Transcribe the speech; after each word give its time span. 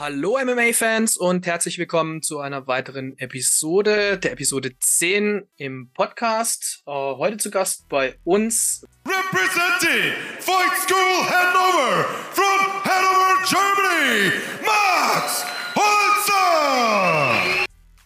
Hallo 0.00 0.38
MMA-Fans 0.38 1.16
und 1.16 1.44
herzlich 1.44 1.76
willkommen 1.76 2.22
zu 2.22 2.38
einer 2.38 2.68
weiteren 2.68 3.18
Episode, 3.18 4.16
der 4.16 4.30
Episode 4.30 4.78
10 4.78 5.48
im 5.56 5.90
Podcast. 5.92 6.84
Uh, 6.86 7.18
heute 7.18 7.36
zu 7.36 7.50
Gast 7.50 7.88
bei 7.88 8.14
uns. 8.22 8.86
Representing 9.04 10.12
Fight 10.38 10.70
School 10.86 11.26
Hanover 11.28 12.04
from 12.30 12.84
Hanover, 12.84 13.42
Germany, 13.48 14.30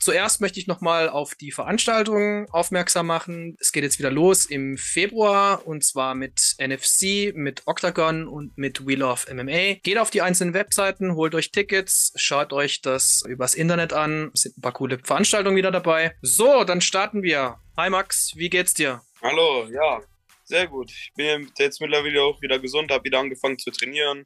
Zuerst 0.03 0.41
möchte 0.41 0.59
ich 0.59 0.67
nochmal 0.67 1.09
auf 1.09 1.37
die 1.37 1.53
Veranstaltung 1.53 2.49
aufmerksam 2.51 3.07
machen. 3.07 3.57
Es 3.61 3.71
geht 3.71 3.85
jetzt 3.85 4.01
wieder 4.01 4.11
los 4.11 4.47
im 4.47 4.77
Februar 4.77 5.65
und 5.65 5.85
zwar 5.85 6.17
mit 6.17 6.57
NFC, 6.59 7.33
mit 7.37 7.63
Octagon 7.67 8.27
und 8.27 8.59
mit 8.59 8.85
Wheel 8.85 9.05
of 9.05 9.29
MMA. 9.33 9.75
Geht 9.85 9.99
auf 9.99 10.11
die 10.11 10.21
einzelnen 10.21 10.55
Webseiten, 10.55 11.15
holt 11.15 11.37
euch 11.37 11.53
Tickets, 11.53 12.13
schaut 12.17 12.53
euch 12.53 12.83
das 12.83 13.23
übers 13.29 13.55
Internet 13.55 13.93
an. 13.93 14.33
Es 14.35 14.41
sind 14.41 14.59
ein 14.59 14.61
paar 14.61 14.73
coole 14.73 14.99
Veranstaltungen 14.99 15.57
wieder 15.57 15.71
dabei. 15.71 16.17
So, 16.21 16.65
dann 16.65 16.81
starten 16.81 17.23
wir. 17.23 17.61
Hi 17.77 17.89
Max, 17.89 18.33
wie 18.35 18.51
geht's 18.51 18.75
dir? 18.75 19.03
Hallo, 19.23 19.69
ja, 19.73 20.01
sehr 20.43 20.67
gut. 20.67 20.91
Ich 20.91 21.13
bin 21.15 21.49
jetzt 21.59 21.81
mittlerweile 21.81 22.23
auch 22.23 22.43
wieder 22.43 22.59
gesund, 22.59 22.91
habe 22.91 23.05
wieder 23.05 23.21
angefangen 23.21 23.57
zu 23.57 23.71
trainieren 23.71 24.25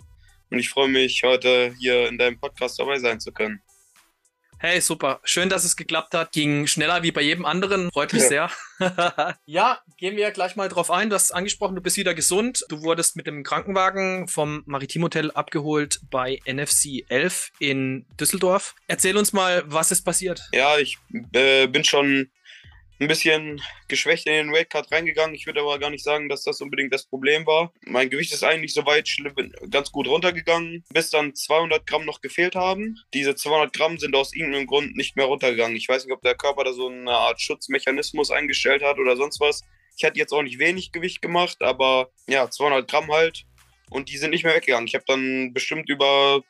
und 0.50 0.58
ich 0.58 0.70
freue 0.70 0.88
mich, 0.88 1.22
heute 1.22 1.74
hier 1.78 2.08
in 2.08 2.16
deinem 2.16 2.40
Podcast 2.40 2.78
dabei 2.78 2.98
sein 2.98 3.20
zu 3.20 3.30
können. 3.30 3.60
Hey, 4.59 4.80
super. 4.80 5.20
Schön, 5.23 5.51
dass 5.51 5.65
es 5.65 5.77
geklappt 5.77 6.15
hat. 6.15 6.33
Ging 6.33 6.66
schneller 6.66 7.02
wie 7.02 7.12
bei 7.12 7.20
jedem 7.20 7.45
anderen. 7.45 7.91
Freut 7.92 8.15
mich 8.15 8.23
ja. 8.23 8.28
sehr. 8.28 8.51
ja, 9.45 9.80
gehen 9.98 10.16
wir 10.16 10.30
gleich 10.30 10.56
mal 10.56 10.70
drauf 10.70 10.91
ein. 10.91 11.10
Du 11.10 11.15
hast 11.15 11.30
angesprochen, 11.30 11.74
du 11.74 11.82
bist 11.82 11.98
wieder 11.98 12.15
gesund. 12.15 12.65
Du 12.70 12.82
wurdest 12.82 13.16
mit 13.16 13.27
dem 13.27 13.45
Krankenwagen 13.45 14.29
vom 14.29 14.62
Maritim 14.65 15.02
Hotel 15.02 15.30
abgeholt 15.30 16.01
bei 16.10 16.40
NFC 16.46 17.04
11 17.09 17.52
in 17.59 18.07
Düsseldorf. 18.18 18.74
Erzähl 18.87 19.18
uns 19.18 19.35
mal, 19.35 19.63
was 19.66 19.90
ist 19.90 20.02
passiert? 20.04 20.40
Ja, 20.52 20.79
ich 20.79 20.96
äh, 21.35 21.66
bin 21.66 21.85
schon 21.85 22.30
ein 22.98 23.08
bisschen 23.08 23.60
geschwächt 23.88 24.26
in 24.26 24.32
den 24.32 24.52
Weightcut 24.52 24.90
reingegangen. 24.90 25.34
Ich 25.34 25.46
würde 25.46 25.60
aber 25.60 25.78
gar 25.78 25.90
nicht 25.90 26.04
sagen, 26.04 26.28
dass 26.28 26.42
das 26.42 26.60
unbedingt 26.60 26.92
das 26.92 27.06
Problem 27.06 27.46
war. 27.46 27.72
Mein 27.84 28.10
Gewicht 28.10 28.32
ist 28.32 28.44
eigentlich 28.44 28.72
soweit 28.74 29.08
ganz 29.70 29.92
gut 29.92 30.08
runtergegangen, 30.08 30.84
bis 30.92 31.10
dann 31.10 31.34
200 31.34 31.86
Gramm 31.86 32.04
noch 32.04 32.20
gefehlt 32.20 32.54
haben. 32.54 32.98
Diese 33.12 33.34
200 33.34 33.72
Gramm 33.72 33.98
sind 33.98 34.14
aus 34.16 34.34
irgendeinem 34.34 34.66
Grund 34.66 34.96
nicht 34.96 35.16
mehr 35.16 35.26
runtergegangen. 35.26 35.76
Ich 35.76 35.88
weiß 35.88 36.04
nicht, 36.04 36.14
ob 36.14 36.22
der 36.22 36.36
Körper 36.36 36.64
da 36.64 36.72
so 36.72 36.88
eine 36.88 37.12
Art 37.12 37.40
Schutzmechanismus 37.40 38.30
eingestellt 38.30 38.82
hat 38.82 38.98
oder 38.98 39.16
sonst 39.16 39.40
was. 39.40 39.62
Ich 39.96 40.04
hatte 40.04 40.18
jetzt 40.18 40.32
auch 40.32 40.42
nicht 40.42 40.58
wenig 40.58 40.92
Gewicht 40.92 41.22
gemacht, 41.22 41.62
aber 41.62 42.10
ja, 42.26 42.50
200 42.50 42.88
Gramm 42.88 43.10
halt. 43.10 43.44
Und 43.88 44.08
die 44.08 44.18
sind 44.18 44.30
nicht 44.30 44.44
mehr 44.44 44.54
weggegangen. 44.54 44.88
Ich 44.88 44.94
habe 44.94 45.04
dann 45.06 45.52
bestimmt 45.52 45.88
über 45.88 46.42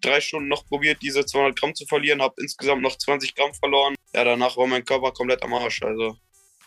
drei 0.00 0.20
Stunden 0.20 0.48
noch 0.48 0.66
probiert, 0.66 1.02
diese 1.02 1.24
200 1.24 1.58
Gramm 1.58 1.74
zu 1.74 1.86
verlieren, 1.86 2.22
habe 2.22 2.34
insgesamt 2.40 2.82
noch 2.82 2.96
20 2.96 3.34
Gramm 3.34 3.54
verloren. 3.54 3.94
Ja, 4.14 4.24
danach 4.24 4.56
war 4.56 4.66
mein 4.66 4.84
Körper 4.84 5.12
komplett 5.12 5.42
am 5.42 5.54
Arsch. 5.54 5.82
Also. 5.82 6.16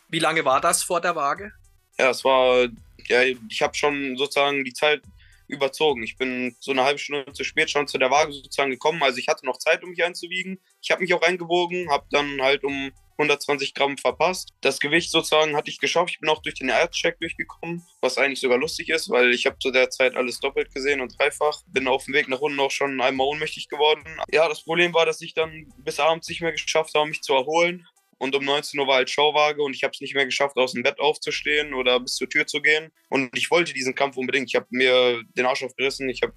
Wie 0.09 0.19
lange 0.19 0.45
war 0.45 0.61
das 0.61 0.83
vor 0.83 1.01
der 1.01 1.15
Waage? 1.15 1.51
Ja, 1.97 2.09
es 2.09 2.23
war, 2.23 2.67
ja, 3.07 3.23
ich 3.23 3.61
habe 3.61 3.75
schon 3.75 4.17
sozusagen 4.17 4.63
die 4.63 4.73
Zeit 4.73 5.01
überzogen. 5.53 6.03
Ich 6.03 6.17
bin 6.17 6.55
so 6.59 6.71
eine 6.71 6.83
halbe 6.83 6.99
Stunde 6.99 7.31
zu 7.33 7.43
spät 7.43 7.69
schon 7.69 7.87
zu 7.87 7.97
der 7.97 8.11
Waage 8.11 8.33
sozusagen 8.33 8.71
gekommen. 8.71 9.03
Also 9.03 9.17
ich 9.17 9.27
hatte 9.27 9.45
noch 9.45 9.57
Zeit, 9.57 9.83
um 9.83 9.91
mich 9.91 10.03
einzuwiegen. 10.03 10.59
Ich 10.81 10.91
habe 10.91 11.01
mich 11.01 11.13
auch 11.13 11.21
eingewogen, 11.21 11.89
habe 11.89 12.05
dann 12.11 12.41
halt 12.41 12.63
um 12.63 12.91
120 13.17 13.73
Gramm 13.73 13.97
verpasst. 13.97 14.49
Das 14.61 14.79
Gewicht 14.79 15.11
sozusagen 15.11 15.55
hatte 15.55 15.69
ich 15.69 15.79
geschafft. 15.79 16.11
Ich 16.11 16.19
bin 16.19 16.29
auch 16.29 16.41
durch 16.41 16.55
den 16.55 16.69
Erzcheck 16.69 17.19
durchgekommen, 17.19 17.85
was 18.01 18.17
eigentlich 18.17 18.39
sogar 18.39 18.57
lustig 18.57 18.89
ist, 18.89 19.09
weil 19.09 19.33
ich 19.33 19.45
habe 19.45 19.57
zu 19.59 19.71
der 19.71 19.89
Zeit 19.89 20.15
alles 20.15 20.39
doppelt 20.39 20.73
gesehen 20.73 21.01
und 21.01 21.17
dreifach. 21.17 21.61
Bin 21.67 21.87
auf 21.87 22.05
dem 22.05 22.13
Weg 22.13 22.27
nach 22.27 22.39
unten 22.39 22.59
auch 22.59 22.71
schon 22.71 22.99
einmal 23.01 23.27
ohnmächtig 23.27 23.69
geworden. 23.69 24.03
Ja, 24.31 24.47
das 24.49 24.63
Problem 24.63 24.93
war, 24.93 25.05
dass 25.05 25.21
ich 25.21 25.33
dann 25.33 25.71
bis 25.77 25.99
abends 25.99 26.27
nicht 26.27 26.41
mehr 26.41 26.51
geschafft 26.51 26.93
habe, 26.95 27.07
mich 27.07 27.21
zu 27.21 27.33
erholen. 27.33 27.87
Und 28.23 28.33
um 28.35 28.45
19 28.45 28.79
Uhr 28.79 28.87
war 28.87 28.95
halt 28.95 29.09
Schauwaage 29.09 29.61
und 29.61 29.75
ich 29.75 29.83
habe 29.83 29.91
es 29.91 29.99
nicht 29.99 30.15
mehr 30.15 30.25
geschafft, 30.25 30.55
aus 30.55 30.71
dem 30.71 30.81
Bett 30.81 30.97
aufzustehen 30.97 31.73
oder 31.73 31.99
bis 31.99 32.15
zur 32.15 32.29
Tür 32.29 32.47
zu 32.47 32.61
gehen. 32.61 32.89
Und 33.09 33.37
ich 33.37 33.51
wollte 33.51 33.73
diesen 33.73 33.95
Kampf 33.95 34.15
unbedingt. 34.15 34.47
Ich 34.47 34.55
habe 34.55 34.65
mir 34.69 35.21
den 35.35 35.45
Arsch 35.45 35.61
aufgerissen. 35.61 36.07
Ich 36.07 36.21
habe 36.21 36.31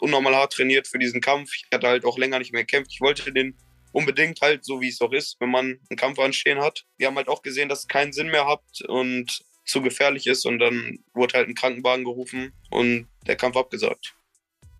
unnormal 0.00 0.34
hart 0.34 0.52
trainiert 0.52 0.88
für 0.88 0.98
diesen 0.98 1.20
Kampf. 1.20 1.52
Ich 1.54 1.66
hatte 1.72 1.86
halt 1.86 2.04
auch 2.04 2.18
länger 2.18 2.40
nicht 2.40 2.52
mehr 2.52 2.64
gekämpft. 2.64 2.90
Ich 2.92 3.00
wollte 3.00 3.32
den 3.32 3.56
unbedingt 3.92 4.40
halt, 4.40 4.64
so 4.64 4.80
wie 4.80 4.88
es 4.88 5.00
auch 5.00 5.12
ist, 5.12 5.36
wenn 5.38 5.52
man 5.52 5.78
einen 5.88 5.96
Kampf 5.96 6.18
anstehen 6.18 6.60
hat. 6.60 6.86
Wir 6.96 7.06
haben 7.06 7.14
halt 7.16 7.28
auch 7.28 7.42
gesehen, 7.42 7.68
dass 7.68 7.82
es 7.82 7.86
keinen 7.86 8.12
Sinn 8.12 8.26
mehr 8.26 8.48
hat 8.48 8.64
und 8.88 9.44
zu 9.64 9.80
gefährlich 9.80 10.26
ist 10.26 10.44
und 10.44 10.58
dann 10.58 10.98
wurde 11.14 11.38
halt 11.38 11.48
ein 11.48 11.54
Krankenwagen 11.54 12.04
gerufen 12.04 12.52
und 12.70 13.06
der 13.28 13.36
Kampf 13.36 13.56
abgesagt. 13.56 14.16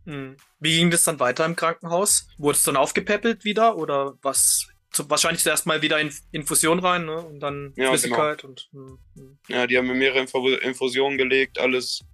Hm. 0.06 0.36
Wie 0.58 0.76
ging 0.76 0.90
das 0.90 1.04
dann 1.04 1.20
weiter 1.20 1.44
im 1.44 1.54
Krankenhaus? 1.54 2.26
Wurde 2.36 2.56
es 2.56 2.64
dann 2.64 2.74
aufgepäppelt 2.74 3.44
wieder 3.44 3.76
oder 3.76 4.18
was? 4.22 4.71
Zu, 4.92 5.08
wahrscheinlich 5.08 5.42
zuerst 5.42 5.66
mal 5.66 5.80
wieder 5.80 5.98
in 6.00 6.12
Infusion 6.32 6.78
rein 6.78 7.06
ne? 7.06 7.16
und 7.16 7.40
dann 7.40 7.72
ja, 7.76 7.88
Flüssigkeit 7.88 8.42
genau. 8.42 8.50
und. 8.50 8.68
Hm, 8.72 8.98
hm. 9.16 9.38
Ja, 9.48 9.66
die 9.66 9.78
haben 9.78 9.86
mir 9.86 9.94
mehrere 9.94 10.20
Infusionen 10.58 11.18
gelegt, 11.18 11.58
alles 11.58 12.04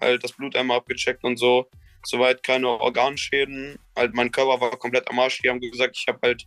halt 0.00 0.22
das 0.22 0.32
Blut 0.32 0.54
einmal 0.54 0.78
abgecheckt 0.78 1.24
und 1.24 1.36
so 1.36 1.68
soweit 2.04 2.42
keine 2.42 2.68
Organschäden. 2.68 3.78
Halt, 3.96 4.14
mein 4.14 4.30
Körper 4.30 4.60
war 4.60 4.70
komplett 4.78 5.08
am 5.08 5.18
Arsch. 5.18 5.40
Die 5.42 5.48
haben 5.48 5.60
gesagt, 5.60 5.96
ich 5.96 6.06
habe 6.08 6.18
halt 6.22 6.46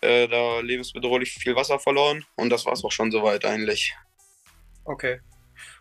äh, 0.00 0.28
da 0.28 0.60
lebensbedrohlich 0.60 1.32
viel 1.32 1.56
Wasser 1.56 1.78
verloren. 1.78 2.24
Und 2.36 2.50
das 2.50 2.66
war 2.66 2.72
es 2.72 2.84
auch 2.84 2.92
schon 2.92 3.10
soweit 3.10 3.44
eigentlich. 3.44 3.94
Okay. 4.84 5.20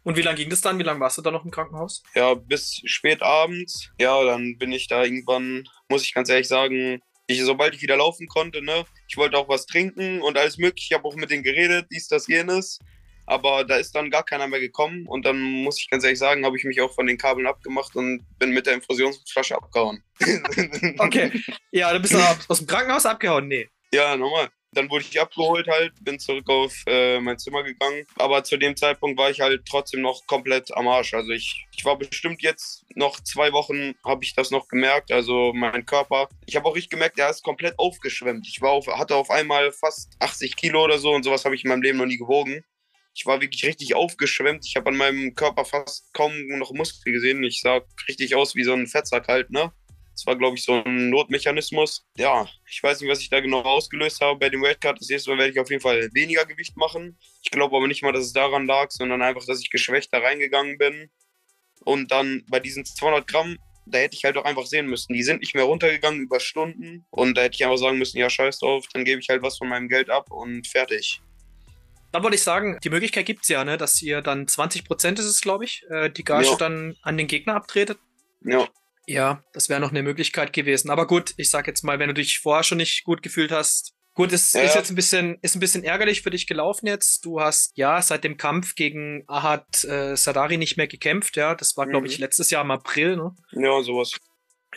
Und 0.04 0.16
wie 0.16 0.22
lange 0.22 0.38
ging 0.38 0.50
das 0.50 0.62
dann? 0.62 0.78
Wie 0.78 0.84
lange 0.84 1.00
warst 1.00 1.18
du 1.18 1.22
da 1.22 1.32
noch 1.32 1.46
im 1.46 1.52
Krankenhaus? 1.52 2.04
Ja, 2.14 2.34
bis 2.34 2.82
spät 2.86 3.22
abends. 3.22 3.90
Ja, 4.00 4.24
dann 4.24 4.58
bin 4.58 4.72
ich 4.72 4.88
da 4.88 5.04
irgendwann, 5.04 5.64
muss 5.90 6.04
ich 6.04 6.14
ganz 6.14 6.30
ehrlich 6.30 6.48
sagen, 6.48 7.02
ich, 7.28 7.44
sobald 7.44 7.76
ich 7.76 7.82
wieder 7.82 7.98
laufen 7.98 8.28
konnte, 8.28 8.62
ne, 8.62 8.86
ich 9.08 9.18
wollte 9.18 9.38
auch 9.38 9.50
was 9.50 9.66
trinken 9.66 10.22
und 10.22 10.38
alles 10.38 10.58
mögliche. 10.58 10.88
Ich 10.92 10.98
habe 10.98 11.08
auch 11.08 11.16
mit 11.16 11.32
denen 11.32 11.44
geredet, 11.44 11.88
dies, 11.92 12.08
das, 12.08 12.28
jenes 12.28 12.80
aber 13.32 13.64
da 13.64 13.78
ist 13.78 13.96
dann 13.96 14.10
gar 14.10 14.24
keiner 14.24 14.48
mehr 14.48 14.60
gekommen 14.60 15.08
und 15.08 15.26
dann 15.26 15.40
muss 15.40 15.80
ich 15.80 15.90
ganz 15.90 16.04
ehrlich 16.04 16.20
sagen, 16.20 16.46
habe 16.46 16.58
ich 16.58 16.66
mich 16.66 16.82
auch 16.82 16.94
von 16.94 17.08
den 17.08 17.18
Kabeln 17.18 17.48
abgemacht 17.48 17.96
und 17.96 18.26
bin 18.38 18.52
mit 18.52 18.66
der 18.66 18.74
Infusionsflasche 18.74 19.56
abgehauen. 19.56 20.04
okay. 20.98 21.32
Ja, 21.72 21.94
du 21.94 22.00
bist 22.00 22.14
aus 22.50 22.58
dem 22.58 22.68
Krankenhaus 22.68 23.06
abgehauen? 23.06 23.48
Nee. 23.48 23.70
Ja, 23.94 24.18
normal. 24.18 24.50
Dann 24.74 24.90
wurde 24.90 25.06
ich 25.10 25.20
abgeholt 25.20 25.68
halt, 25.68 25.94
bin 26.02 26.20
zurück 26.20 26.50
auf 26.50 26.74
äh, 26.88 27.20
mein 27.20 27.38
Zimmer 27.38 27.64
gegangen. 27.64 28.06
Aber 28.18 28.44
zu 28.44 28.58
dem 28.58 28.76
Zeitpunkt 28.76 29.20
war 29.20 29.30
ich 29.30 29.42
halt 29.42 29.66
trotzdem 29.66 30.02
noch 30.02 30.26
komplett 30.28 30.76
am 30.76 30.88
Arsch. 30.88 31.14
Also 31.14 31.32
ich, 31.32 31.66
ich 31.76 31.84
war 31.84 31.98
bestimmt 31.98 32.42
jetzt 32.42 32.86
noch 32.96 33.20
zwei 33.20 33.52
Wochen, 33.52 33.96
habe 34.06 34.24
ich 34.24 34.34
das 34.34 34.52
noch 34.52 34.68
gemerkt. 34.68 35.12
Also 35.12 35.52
mein 35.54 35.86
Körper. 35.86 36.30
Ich 36.46 36.56
habe 36.56 36.68
auch 36.68 36.76
richtig 36.76 36.92
gemerkt, 36.92 37.18
der 37.18 37.30
ist 37.30 37.44
komplett 37.44 37.78
aufgeschwemmt. 37.78 38.48
Ich 38.48 38.62
war 38.62 38.72
auf, 38.72 38.88
hatte 38.88 39.16
auf 39.16 39.30
einmal 39.30 39.72
fast 39.72 40.14
80 40.20 40.56
Kilo 40.56 40.84
oder 40.84 41.00
so 41.00 41.12
und 41.12 41.24
sowas 41.24 41.44
habe 41.44 41.56
ich 41.56 41.64
in 41.66 41.70
meinem 41.70 41.82
Leben 41.82 41.98
noch 41.98 42.06
nie 42.06 42.18
gewogen 42.18 42.64
ich 43.14 43.26
war 43.26 43.42
wirklich 43.42 43.64
richtig 43.66 43.96
aufgeschwemmt. 43.96 44.66
Ich 44.66 44.76
habe 44.76 44.90
an 44.90 44.98
meinem 44.98 45.36
Körper 45.36 45.66
fast 45.66 46.14
kaum 46.14 46.34
noch 46.48 46.72
Muskel 46.72 47.12
gesehen. 47.12 47.44
Ich 47.44 47.62
sah 47.62 47.82
richtig 48.08 48.36
aus 48.36 48.56
wie 48.56 48.64
so 48.64 48.74
ein 48.74 48.88
Fettsack 48.88 49.28
halt, 49.28 49.50
ne? 49.50 49.72
Das 50.22 50.28
war, 50.28 50.38
glaube 50.38 50.56
ich, 50.56 50.64
so 50.64 50.84
ein 50.84 51.10
Notmechanismus. 51.10 52.06
Ja, 52.16 52.48
ich 52.70 52.84
weiß 52.84 53.02
nicht, 53.02 53.10
was 53.10 53.22
ich 53.22 53.32
da 53.32 53.40
genau 53.40 53.62
ausgelöst 53.62 54.22
habe 54.22 54.38
bei 54.38 54.50
dem 54.50 54.62
Weightcut. 54.62 55.02
Das 55.02 55.10
nächste 55.10 55.32
Mal 55.32 55.40
werde 55.40 55.54
ich 55.54 55.60
auf 55.60 55.72
jeden 55.72 55.82
Fall 55.82 56.12
weniger 56.14 56.46
Gewicht 56.46 56.78
machen. 56.78 57.18
Ich 57.42 57.50
glaube 57.50 57.76
aber 57.76 57.88
nicht 57.88 58.04
mal, 58.04 58.12
dass 58.12 58.26
es 58.26 58.32
daran 58.32 58.68
lag, 58.68 58.92
sondern 58.92 59.24
einfach, 59.24 59.44
dass 59.48 59.60
ich 59.62 59.72
geschwächt 59.72 60.14
da 60.14 60.20
reingegangen 60.20 60.78
bin. 60.78 61.10
Und 61.86 62.12
dann 62.12 62.44
bei 62.52 62.60
diesen 62.60 62.86
200 62.86 63.26
Gramm, 63.26 63.58
da 63.88 63.98
hätte 63.98 64.16
ich 64.16 64.24
halt 64.24 64.38
auch 64.38 64.46
einfach 64.46 64.68
sehen 64.68 64.86
müssen. 64.86 65.14
Die 65.14 65.24
sind 65.24 65.40
nicht 65.40 65.56
mehr 65.56 65.64
runtergegangen 65.64 66.22
über 66.22 66.40
Stunden. 66.40 67.04
Und 67.10 67.36
da 67.36 67.42
hätte 67.42 67.56
ich 67.56 67.66
einfach 67.66 67.78
sagen 67.78 67.98
müssen, 67.98 68.20
ja, 68.20 68.30
scheiß 68.30 68.60
drauf, 68.60 68.86
dann 68.94 69.04
gebe 69.04 69.22
ich 69.22 69.30
halt 69.30 69.42
was 69.42 69.58
von 69.58 69.70
meinem 69.70 69.90
Geld 69.90 70.12
ab 70.12 70.30
und 70.30 70.68
fertig. 70.68 71.20
Dann 72.12 72.22
wollte 72.22 72.36
ich 72.36 72.44
sagen, 72.44 72.78
die 72.84 72.92
Möglichkeit 72.92 73.26
gibt 73.26 73.42
es 73.42 73.48
ja, 73.48 73.64
ne, 73.64 73.78
dass 73.78 74.00
ihr 74.04 74.22
dann 74.22 74.46
20% 74.46 75.14
ist 75.14 75.26
es, 75.26 75.42
glaube 75.42 75.66
ich, 75.66 75.84
äh, 75.90 76.12
die 76.12 76.24
Gage 76.24 76.46
ja. 76.46 76.56
dann 76.58 76.96
an 77.02 77.18
den 77.18 77.26
Gegner 77.26 77.56
abtretet. 77.56 77.98
Ja. 78.44 78.68
Ja, 79.12 79.44
das 79.54 79.70
wäre 79.70 79.80
noch 79.80 79.92
eine 79.92 80.04
Möglichkeit 80.04 80.54
gewesen. 80.54 80.90
Aber 80.90 81.08
gut, 81.08 81.34
ich 81.38 81.50
sag 81.50 81.68
jetzt 81.68 81.84
mal, 81.84 82.00
wenn 82.00 82.08
du 82.08 82.14
dich 82.14 82.40
vorher 82.40 82.64
schon 82.64 82.78
nicht 82.78 83.04
gut 83.04 83.22
gefühlt 83.22 83.52
hast, 83.52 83.94
Gut, 84.14 84.34
es 84.34 84.52
ja. 84.52 84.62
ist 84.64 84.76
jetzt 84.76 84.90
ein 84.90 84.96
bisschen, 84.96 85.38
ist 85.42 85.56
ein 85.56 85.62
bisschen 85.62 85.86
ärgerlich 85.86 86.22
für 86.22 86.32
dich 86.32 86.46
gelaufen 86.46 86.86
jetzt. 86.86 87.24
Du 87.24 87.40
hast 87.40 87.78
ja 87.78 88.02
seit 88.02 88.26
dem 88.26 88.36
Kampf 88.36 88.76
gegen 88.76 89.24
Ahad 89.28 89.86
äh, 89.86 90.18
Sadari 90.18 90.58
nicht 90.58 90.76
mehr 90.76 90.88
gekämpft, 90.88 91.38
ja. 91.38 91.56
Das 91.56 91.78
war, 91.78 91.88
glaube 91.88 92.08
ich, 92.08 92.18
mhm. 92.18 92.24
letztes 92.24 92.50
Jahr 92.50 92.64
im 92.64 92.72
April, 92.72 93.16
ne? 93.16 93.34
Ja, 93.52 93.82
sowas. 93.82 94.12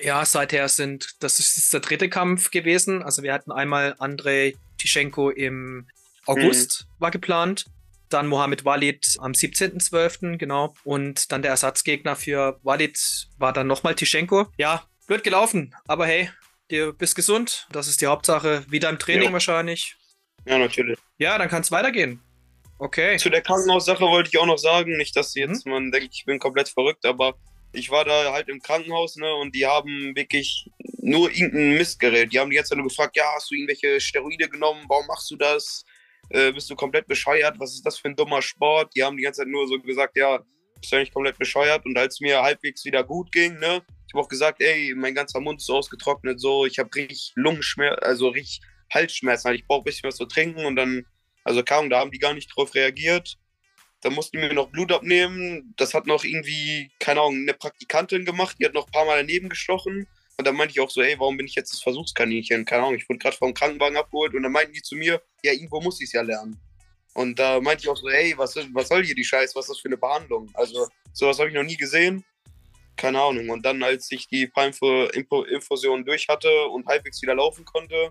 Ja, 0.00 0.24
seither 0.24 0.68
sind, 0.68 1.16
das 1.18 1.40
ist 1.40 1.72
der 1.72 1.80
dritte 1.80 2.08
Kampf 2.08 2.52
gewesen. 2.52 3.02
Also 3.02 3.22
wir 3.24 3.32
hatten 3.32 3.50
einmal 3.50 3.96
Andrei 3.98 4.54
Tischenko 4.78 5.30
im 5.30 5.88
August 6.26 6.86
mhm. 6.86 7.00
war 7.00 7.10
geplant. 7.10 7.66
Dann 8.14 8.28
Mohamed 8.28 8.64
Walid 8.64 9.16
am 9.18 9.32
17.12., 9.32 10.36
genau. 10.36 10.72
Und 10.84 11.32
dann 11.32 11.42
der 11.42 11.50
Ersatzgegner 11.50 12.14
für 12.14 12.60
Walid 12.62 12.96
war 13.38 13.52
dann 13.52 13.66
nochmal 13.66 13.96
Tischenko. 13.96 14.46
Ja, 14.56 14.84
blöd 15.08 15.24
gelaufen, 15.24 15.74
aber 15.88 16.06
hey, 16.06 16.30
du 16.68 16.92
bist 16.92 17.16
gesund. 17.16 17.66
Das 17.72 17.88
ist 17.88 18.00
die 18.00 18.06
Hauptsache. 18.06 18.64
Wieder 18.68 18.88
im 18.88 19.00
Training 19.00 19.24
ja. 19.24 19.32
wahrscheinlich. 19.32 19.96
Ja, 20.46 20.58
natürlich. 20.58 20.96
Ja, 21.18 21.36
dann 21.38 21.48
kann 21.48 21.62
es 21.62 21.72
weitergehen. 21.72 22.22
Okay. 22.78 23.16
Zu 23.16 23.30
der 23.30 23.42
Krankenhaussache 23.42 24.04
wollte 24.04 24.30
ich 24.32 24.38
auch 24.38 24.46
noch 24.46 24.58
sagen, 24.58 24.96
nicht, 24.96 25.16
dass 25.16 25.34
jetzt 25.34 25.66
mhm. 25.66 25.72
man 25.72 25.90
denkt, 25.90 26.14
ich 26.14 26.24
bin 26.24 26.38
komplett 26.38 26.68
verrückt, 26.68 27.04
aber 27.06 27.34
ich 27.72 27.90
war 27.90 28.04
da 28.04 28.32
halt 28.32 28.48
im 28.48 28.60
Krankenhaus, 28.60 29.16
ne, 29.16 29.34
und 29.34 29.56
die 29.56 29.66
haben 29.66 30.14
wirklich 30.14 30.70
nur 31.02 31.32
irgendein 31.32 31.78
Missgerät. 31.78 32.32
Die 32.32 32.38
haben 32.38 32.50
die 32.50 32.54
ganze 32.54 32.68
Zeit 32.68 32.78
nur 32.78 32.86
gefragt, 32.86 33.16
ja, 33.16 33.24
hast 33.34 33.50
du 33.50 33.56
irgendwelche 33.56 34.00
Steroide 34.00 34.48
genommen? 34.48 34.84
Warum 34.86 35.06
machst 35.08 35.28
du 35.32 35.36
das? 35.36 35.84
Äh, 36.34 36.50
bist 36.50 36.68
du 36.68 36.74
komplett 36.74 37.06
bescheuert? 37.06 37.60
Was 37.60 37.74
ist 37.74 37.86
das 37.86 37.96
für 37.96 38.08
ein 38.08 38.16
dummer 38.16 38.42
Sport? 38.42 38.92
Die 38.96 39.04
haben 39.04 39.16
die 39.16 39.22
ganze 39.22 39.42
Zeit 39.42 39.48
nur 39.48 39.68
so 39.68 39.78
gesagt, 39.78 40.16
ja, 40.16 40.40
bist 40.80 40.92
du 40.92 40.96
eigentlich 40.96 41.14
komplett 41.14 41.38
bescheuert? 41.38 41.86
Und 41.86 41.96
als 41.96 42.20
mir 42.20 42.42
halbwegs 42.42 42.84
wieder 42.84 43.04
gut 43.04 43.30
ging, 43.30 43.56
ne, 43.60 43.82
ich 44.08 44.14
habe 44.14 44.24
auch 44.24 44.28
gesagt, 44.28 44.60
ey, 44.60 44.92
mein 44.96 45.14
ganzer 45.14 45.38
Mund 45.38 45.60
ist 45.60 45.70
ausgetrocknet, 45.70 46.40
so, 46.40 46.66
ich 46.66 46.80
habe 46.80 46.92
richtig 46.92 47.30
Lungenschmerzen, 47.36 48.02
also 48.02 48.30
richtig 48.30 48.62
Halsschmerzen, 48.92 49.46
halt. 49.46 49.60
ich 49.60 49.66
brauche 49.68 49.82
ein 49.82 49.84
bisschen 49.84 50.08
was 50.08 50.16
zu 50.16 50.26
trinken 50.26 50.66
und 50.66 50.74
dann, 50.74 51.06
also 51.44 51.62
kaum, 51.62 51.88
da 51.88 52.00
haben 52.00 52.10
die 52.10 52.18
gar 52.18 52.34
nicht 52.34 52.48
drauf 52.48 52.74
reagiert. 52.74 53.38
Da 54.00 54.10
mussten 54.10 54.36
die 54.36 54.42
mir 54.48 54.52
noch 54.54 54.70
Blut 54.72 54.90
abnehmen. 54.90 55.72
Das 55.76 55.94
hat 55.94 56.08
noch 56.08 56.24
irgendwie, 56.24 56.90
keine 56.98 57.20
Ahnung, 57.20 57.42
eine 57.42 57.54
Praktikantin 57.54 58.24
gemacht, 58.24 58.56
die 58.58 58.64
hat 58.64 58.74
noch 58.74 58.86
ein 58.86 58.92
paar 58.92 59.04
Mal 59.04 59.18
daneben 59.18 59.48
gestochen. 59.48 60.08
Und 60.36 60.46
dann 60.46 60.56
meinte 60.56 60.72
ich 60.72 60.80
auch 60.80 60.90
so, 60.90 61.00
ey, 61.00 61.18
warum 61.18 61.36
bin 61.36 61.46
ich 61.46 61.54
jetzt 61.54 61.72
das 61.72 61.82
Versuchskaninchen? 61.82 62.64
Keine 62.64 62.82
Ahnung, 62.82 62.96
ich 62.96 63.08
wurde 63.08 63.18
gerade 63.18 63.36
vom 63.36 63.54
Krankenwagen 63.54 63.96
abgeholt 63.96 64.34
und 64.34 64.42
dann 64.42 64.52
meinten 64.52 64.72
die 64.72 64.82
zu 64.82 64.96
mir, 64.96 65.22
ja, 65.42 65.52
irgendwo 65.52 65.80
muss 65.80 66.00
ich 66.00 66.06
es 66.06 66.12
ja 66.12 66.22
lernen. 66.22 66.60
Und 67.14 67.38
da 67.38 67.60
meinte 67.60 67.84
ich 67.84 67.88
auch 67.88 67.96
so, 67.96 68.08
ey, 68.08 68.34
was, 68.36 68.56
was 68.72 68.88
soll 68.88 69.04
hier 69.04 69.14
die 69.14 69.24
Scheiße, 69.24 69.54
was 69.54 69.66
ist 69.66 69.70
das 69.70 69.80
für 69.80 69.88
eine 69.88 69.96
Behandlung? 69.96 70.50
Also, 70.54 70.88
sowas 71.12 71.38
habe 71.38 71.48
ich 71.48 71.54
noch 71.54 71.62
nie 71.62 71.76
gesehen. 71.76 72.24
Keine 72.96 73.20
Ahnung. 73.20 73.50
Und 73.50 73.64
dann, 73.64 73.82
als 73.82 74.10
ich 74.10 74.26
die 74.26 74.48
Prime-Infusion 74.48 76.04
durch 76.04 76.28
hatte 76.28 76.66
und 76.66 76.86
halbwegs 76.86 77.22
wieder 77.22 77.36
laufen 77.36 77.64
konnte, 77.64 78.10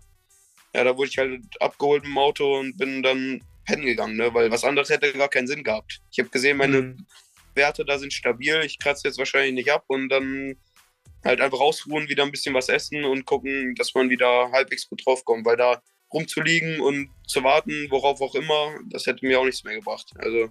ja, 0.74 0.84
da 0.84 0.98
wurde 0.98 1.10
ich 1.10 1.18
halt 1.18 1.44
abgeholt 1.62 2.06
im 2.06 2.18
Auto 2.18 2.60
und 2.60 2.78
bin 2.78 3.04
dann 3.04 3.44
pennen 3.66 3.86
gegangen, 3.86 4.18
ne? 4.18 4.34
weil 4.34 4.52
was 4.52 4.64
anderes 4.64 4.90
hätte 4.90 5.14
gar 5.14 5.30
keinen 5.30 5.48
Sinn 5.48 5.64
gehabt. 5.64 6.02
Ich 6.12 6.20
habe 6.20 6.30
gesehen, 6.30 6.58
meine 6.58 6.82
mhm. 6.82 7.06
Werte 7.56 7.86
da 7.86 7.98
sind 8.00 8.12
stabil, 8.12 8.62
ich 8.66 8.80
kratze 8.80 9.08
jetzt 9.08 9.18
wahrscheinlich 9.18 9.54
nicht 9.54 9.72
ab 9.72 9.86
und 9.88 10.10
dann 10.10 10.56
halt 11.24 11.42
einfach 11.42 11.60
ausruhen, 11.60 12.10
wieder 12.10 12.24
ein 12.24 12.32
bisschen 12.32 12.54
was 12.54 12.70
essen 12.70 13.04
und 13.06 13.26
gucken, 13.26 13.76
dass 13.76 13.94
man 13.94 14.10
wieder 14.10 14.52
halbwegs 14.52 14.88
gut 14.88 15.06
draufkommt, 15.06 15.46
weil 15.46 15.58
da 15.58 15.82
rumzuliegen 16.14 16.80
und 16.80 17.10
zu 17.28 17.44
warten, 17.44 17.88
worauf 17.90 18.22
auch 18.22 18.36
immer, 18.36 18.80
das 18.90 19.06
hätte 19.06 19.26
mir 19.26 19.40
auch 19.40 19.46
nichts 19.46 19.64
mehr 19.64 19.76
gebracht. 19.76 20.12
Also. 20.18 20.50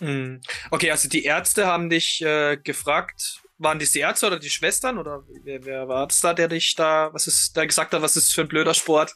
Mhm. 0.00 0.40
Okay, 0.70 0.90
also 0.90 1.08
die 1.08 1.24
Ärzte 1.24 1.66
haben 1.66 1.88
dich 1.88 2.20
äh, 2.22 2.56
gefragt, 2.56 3.42
waren 3.58 3.78
dies 3.78 3.92
die 3.92 4.00
Ärzte 4.00 4.26
oder 4.26 4.38
die 4.38 4.50
Schwestern 4.50 4.98
oder 4.98 5.24
wer, 5.44 5.64
wer 5.64 5.88
war 5.88 6.08
es 6.08 6.20
da, 6.20 6.34
der 6.34 6.48
dich 6.48 6.74
da, 6.74 7.10
was 7.12 7.26
ist, 7.26 7.56
da 7.56 7.64
gesagt 7.64 7.92
hat, 7.92 8.02
was 8.02 8.16
ist 8.16 8.34
für 8.34 8.42
ein 8.42 8.48
blöder 8.48 8.74
Sport? 8.74 9.14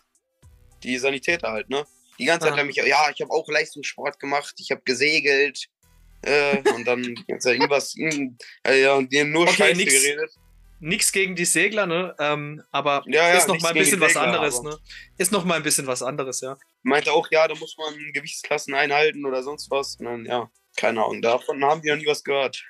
Die 0.84 0.96
Sanitäter 0.99 1.50
halt, 1.50 1.69
ne? 1.69 1.84
Die 2.19 2.25
ganze 2.25 2.46
Zeit 2.46 2.55
ah. 2.55 2.58
haben 2.58 2.66
mich, 2.69 2.76
ja, 2.76 2.84
ich 2.84 3.20
habe 3.20 3.31
auch 3.31 3.49
Leistungssport 3.49 4.19
gemacht, 4.20 4.55
ich 4.58 4.70
habe 4.70 4.82
gesegelt 4.84 5.66
äh, 6.22 6.58
und 6.75 6.84
dann 6.84 7.02
irgendwas, 7.28 7.94
äh, 7.96 8.82
ja, 8.82 8.94
und 8.94 9.12
die 9.12 9.20
haben 9.20 9.32
nur 9.32 9.43
okay, 9.43 9.55
Scheiße 9.55 9.76
nix, 9.76 9.93
geredet. 9.93 10.31
Nix 10.81 11.13
gegen 11.13 11.35
die 11.35 11.45
Segler, 11.45 11.87
ne? 11.87 12.15
Ähm, 12.19 12.63
aber 12.71 13.03
ja, 13.07 13.29
ja, 13.29 13.35
ist 13.35 13.49
noch 13.49 13.61
mal 13.61 13.71
ein 13.71 13.75
bisschen 13.75 14.01
was 14.01 14.13
Segler, 14.13 14.27
anderes, 14.27 14.63
ne? 14.63 14.77
Ist 15.17 15.33
noch 15.33 15.45
mal 15.45 15.55
ein 15.55 15.63
bisschen 15.63 15.87
was 15.87 16.03
anderes, 16.03 16.41
ja. 16.41 16.57
Meinte 16.83 17.13
auch, 17.13 17.29
ja, 17.31 17.49
da 17.49 17.55
muss 17.55 17.77
man 17.79 17.95
Gewichtsklassen 18.13 18.75
einhalten 18.75 19.27
oder 19.27 19.43
sonst 19.43 19.71
was. 19.71 19.97
Dann, 19.97 20.25
ja, 20.25 20.51
keine 20.77 21.05
Ahnung, 21.05 21.23
davon 21.23 21.65
haben 21.65 21.83
die 21.83 21.91
noch 21.91 21.97
nie 21.97 22.07
was 22.07 22.23
gehört. 22.25 22.65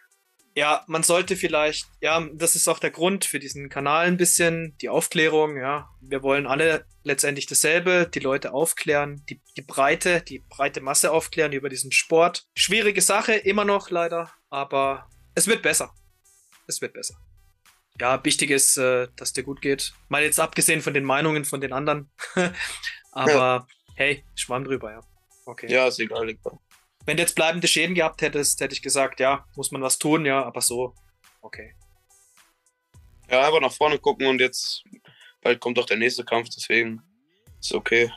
Ja, 0.55 0.83
man 0.89 1.05
sollte 1.05 1.37
vielleicht, 1.37 1.87
ja, 2.01 2.27
das 2.33 2.57
ist 2.57 2.67
auch 2.67 2.81
der 2.81 2.91
Grund 2.91 3.25
für 3.25 3.39
diesen 3.39 3.69
Kanal 3.69 4.07
ein 4.07 4.17
bisschen, 4.17 4.77
die 4.81 4.89
Aufklärung, 4.89 5.57
ja. 5.57 5.89
Wir 6.01 6.23
wollen 6.23 6.47
alle 6.49 6.85
letztendlich 7.05 7.47
dasselbe, 7.47 8.11
die 8.13 8.19
Leute 8.19 8.53
aufklären, 8.53 9.25
die, 9.29 9.41
die 9.57 9.63
Breite, 9.63 10.21
die 10.21 10.41
breite 10.49 10.81
Masse 10.81 11.13
aufklären 11.13 11.53
über 11.53 11.69
diesen 11.69 11.93
Sport. 11.93 12.49
Schwierige 12.55 13.03
Sache, 13.03 13.35
immer 13.35 13.65
noch 13.65 13.91
leider, 13.91 14.33
aber 14.51 15.09
es 15.37 15.47
wird 15.47 15.63
besser. 15.63 15.95
Es 16.67 16.81
wird 16.81 16.93
besser. 16.93 17.15
Ja, 18.01 18.25
wichtig 18.25 18.51
ist, 18.51 18.77
äh, 18.77 19.09
dass 19.17 19.33
dir 19.33 19.43
gut 19.43 19.61
geht. 19.61 19.93
Mal 20.09 20.23
jetzt 20.23 20.39
abgesehen 20.39 20.83
von 20.83 20.95
den 20.95 21.05
Meinungen 21.05 21.45
von 21.45 21.61
den 21.61 21.73
anderen. 21.73 22.11
aber 23.13 23.33
ja. 23.33 23.67
hey, 23.97 24.25
schwamm 24.35 24.65
drüber, 24.65 24.93
ja. 24.93 25.01
Okay. 25.47 25.71
Ja, 25.71 25.89
ist 25.89 25.99
egal, 25.99 26.29
egal. 26.29 26.59
Wenn 27.07 27.17
du 27.17 27.23
jetzt 27.23 27.35
bleibende 27.35 27.67
Schäden 27.67 27.95
gehabt 27.95 28.23
hättest, 28.23 28.61
hätte 28.61 28.75
ich 28.75 28.83
gesagt, 28.83 29.19
ja, 29.19 29.47
muss 29.57 29.71
man 29.71 29.83
was 29.83 29.99
tun, 29.99 30.27
ja, 30.27 30.45
aber 30.45 30.61
so, 30.61 30.95
okay. 31.41 31.75
Ja, 33.31 33.47
einfach 33.47 33.61
nach 33.61 33.73
vorne 33.73 33.99
gucken 33.99 34.27
und 34.27 34.41
jetzt 34.41 34.85
bald 35.43 35.61
kommt 35.61 35.79
doch 35.79 35.87
der 35.87 35.97
nächste 35.97 36.25
Kampf, 36.25 36.49
deswegen 36.55 37.03
ist 37.61 37.75
okay. 37.75 38.11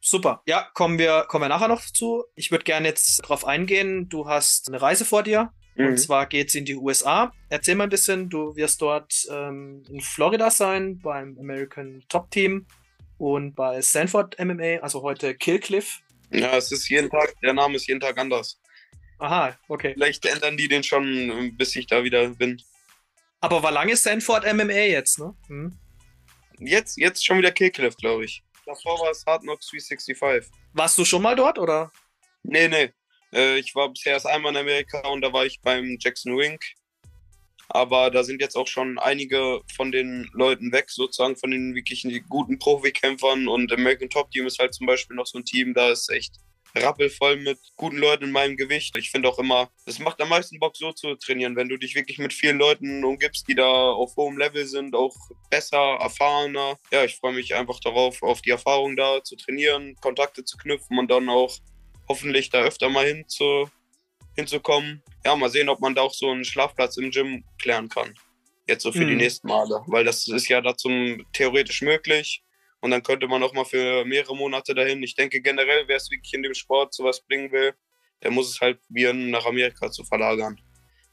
Super. 0.00 0.42
Ja, 0.46 0.68
kommen 0.72 0.98
wir, 0.98 1.26
kommen 1.28 1.44
wir 1.44 1.48
nachher 1.48 1.68
noch 1.68 1.82
zu. 1.82 2.24
Ich 2.36 2.50
würde 2.50 2.64
gerne 2.64 2.88
jetzt 2.88 3.24
darauf 3.24 3.44
eingehen. 3.44 4.08
Du 4.08 4.28
hast 4.28 4.68
eine 4.68 4.80
Reise 4.80 5.04
vor 5.04 5.22
dir. 5.22 5.52
Mhm. 5.76 5.86
Und 5.88 5.98
zwar 5.98 6.26
geht 6.26 6.48
es 6.48 6.54
in 6.54 6.64
die 6.64 6.74
USA. 6.74 7.32
Erzähl 7.48 7.74
mal 7.74 7.84
ein 7.84 7.90
bisschen, 7.90 8.28
du 8.28 8.56
wirst 8.56 8.80
dort 8.80 9.12
ähm, 9.30 9.82
in 9.88 10.00
Florida 10.00 10.50
sein, 10.50 10.98
beim 10.98 11.38
American 11.38 12.02
Top 12.08 12.30
Team 12.30 12.66
und 13.18 13.54
bei 13.54 13.80
Sanford 13.80 14.38
MMA, 14.38 14.78
also 14.82 15.02
heute 15.02 15.34
Killcliff. 15.34 16.00
Ja, 16.30 16.56
es 16.56 16.72
ist 16.72 16.88
jeden 16.88 17.10
Tag, 17.10 17.34
der 17.42 17.52
Name 17.52 17.76
ist 17.76 17.86
jeden 17.86 18.00
Tag 18.00 18.18
anders. 18.18 18.60
Aha, 19.18 19.56
okay. 19.68 19.92
Vielleicht 19.94 20.26
ändern 20.26 20.56
die 20.56 20.68
den 20.68 20.82
schon, 20.82 21.54
bis 21.56 21.74
ich 21.76 21.86
da 21.86 22.04
wieder 22.04 22.28
bin. 22.30 22.60
Aber 23.40 23.62
war 23.62 23.70
lange 23.70 23.96
Sanford 23.96 24.44
MMA 24.52 24.72
jetzt, 24.72 25.18
ne? 25.18 25.34
Hm. 25.46 25.78
Jetzt, 26.58 26.98
jetzt 26.98 27.24
schon 27.24 27.38
wieder 27.38 27.52
Killcliff, 27.52 27.96
glaube 27.96 28.24
ich. 28.24 28.42
Davor 28.64 28.98
war 29.00 29.10
es 29.10 29.24
Hard 29.26 29.42
Knocks 29.42 29.68
365. 29.70 30.50
Warst 30.72 30.98
du 30.98 31.04
schon 31.04 31.22
mal 31.22 31.36
dort, 31.36 31.58
oder? 31.58 31.92
Nee, 32.42 32.68
nee. 32.68 32.92
Äh, 33.36 33.58
ich 33.58 33.74
war 33.74 33.90
bisher 33.90 34.14
erst 34.14 34.26
einmal 34.26 34.52
in 34.52 34.58
Amerika 34.58 35.06
und 35.08 35.20
da 35.20 35.32
war 35.32 35.46
ich 35.46 35.60
beim 35.60 35.98
Jackson 36.00 36.36
Wink 36.36 36.64
aber 37.68 38.10
da 38.10 38.22
sind 38.22 38.40
jetzt 38.40 38.56
auch 38.56 38.66
schon 38.66 38.98
einige 38.98 39.60
von 39.74 39.90
den 39.90 40.28
Leuten 40.32 40.72
weg, 40.72 40.90
sozusagen 40.90 41.36
von 41.36 41.50
den 41.50 41.74
wirklichen 41.74 42.12
guten 42.28 42.58
Profikämpfern. 42.58 43.48
Und 43.48 43.72
American 43.72 44.08
Top 44.08 44.30
Team 44.30 44.46
ist 44.46 44.58
halt 44.58 44.74
zum 44.74 44.86
Beispiel 44.86 45.16
noch 45.16 45.26
so 45.26 45.38
ein 45.38 45.44
Team, 45.44 45.74
da 45.74 45.90
ist 45.90 46.08
echt 46.10 46.36
rappelvoll 46.74 47.36
mit 47.36 47.58
guten 47.76 47.96
Leuten 47.96 48.24
in 48.24 48.32
meinem 48.32 48.56
Gewicht. 48.56 48.96
Ich 48.98 49.10
finde 49.10 49.30
auch 49.30 49.38
immer, 49.38 49.70
es 49.86 49.98
macht 49.98 50.20
am 50.20 50.28
meisten 50.28 50.58
Bock, 50.58 50.76
so 50.76 50.92
zu 50.92 51.14
trainieren, 51.16 51.56
wenn 51.56 51.70
du 51.70 51.78
dich 51.78 51.94
wirklich 51.94 52.18
mit 52.18 52.34
vielen 52.34 52.58
Leuten 52.58 53.02
umgibst, 53.02 53.48
die 53.48 53.54
da 53.54 53.64
auf 53.64 54.14
hohem 54.16 54.36
Level 54.36 54.66
sind, 54.66 54.94
auch 54.94 55.16
besser, 55.48 55.96
erfahrener. 56.00 56.78
Ja, 56.92 57.04
ich 57.04 57.16
freue 57.16 57.32
mich 57.32 57.54
einfach 57.54 57.80
darauf, 57.80 58.22
auf 58.22 58.42
die 58.42 58.50
Erfahrung 58.50 58.94
da 58.94 59.24
zu 59.24 59.36
trainieren, 59.36 59.96
Kontakte 60.02 60.44
zu 60.44 60.58
knüpfen 60.58 60.98
und 60.98 61.10
dann 61.10 61.30
auch 61.30 61.56
hoffentlich 62.08 62.50
da 62.50 62.62
öfter 62.62 62.88
mal 62.88 63.06
hin 63.06 63.28
zu, 63.28 63.68
hinzukommen. 64.36 65.02
Ja, 65.24 65.34
mal 65.36 65.50
sehen, 65.50 65.68
ob 65.68 65.80
man 65.80 65.94
da 65.94 66.02
auch 66.02 66.14
so 66.14 66.30
einen 66.30 66.44
Schlafplatz 66.44 66.96
im 66.96 67.10
Gym 67.10 67.44
klären 67.58 67.88
kann. 67.88 68.14
Jetzt 68.68 68.82
so 68.82 68.92
für 68.92 69.04
mhm. 69.04 69.08
die 69.08 69.16
nächsten 69.16 69.48
Male. 69.48 69.82
Weil 69.86 70.04
das 70.04 70.26
ist 70.26 70.48
ja 70.48 70.60
dazu 70.60 70.88
theoretisch 71.32 71.82
möglich. 71.82 72.42
Und 72.80 72.90
dann 72.90 73.02
könnte 73.02 73.26
man 73.26 73.42
auch 73.42 73.52
mal 73.52 73.64
für 73.64 74.04
mehrere 74.04 74.36
Monate 74.36 74.74
dahin. 74.74 75.02
Ich 75.02 75.14
denke 75.14 75.40
generell, 75.40 75.88
wer 75.88 75.96
es 75.96 76.10
wirklich 76.10 76.34
in 76.34 76.42
dem 76.42 76.54
Sport 76.54 76.94
sowas 76.94 77.24
bringen 77.26 77.50
will, 77.50 77.74
der 78.22 78.30
muss 78.30 78.50
es 78.50 78.60
halt 78.60 78.80
probieren, 78.82 79.30
nach 79.30 79.46
Amerika 79.46 79.90
zu 79.90 80.04
verlagern. 80.04 80.60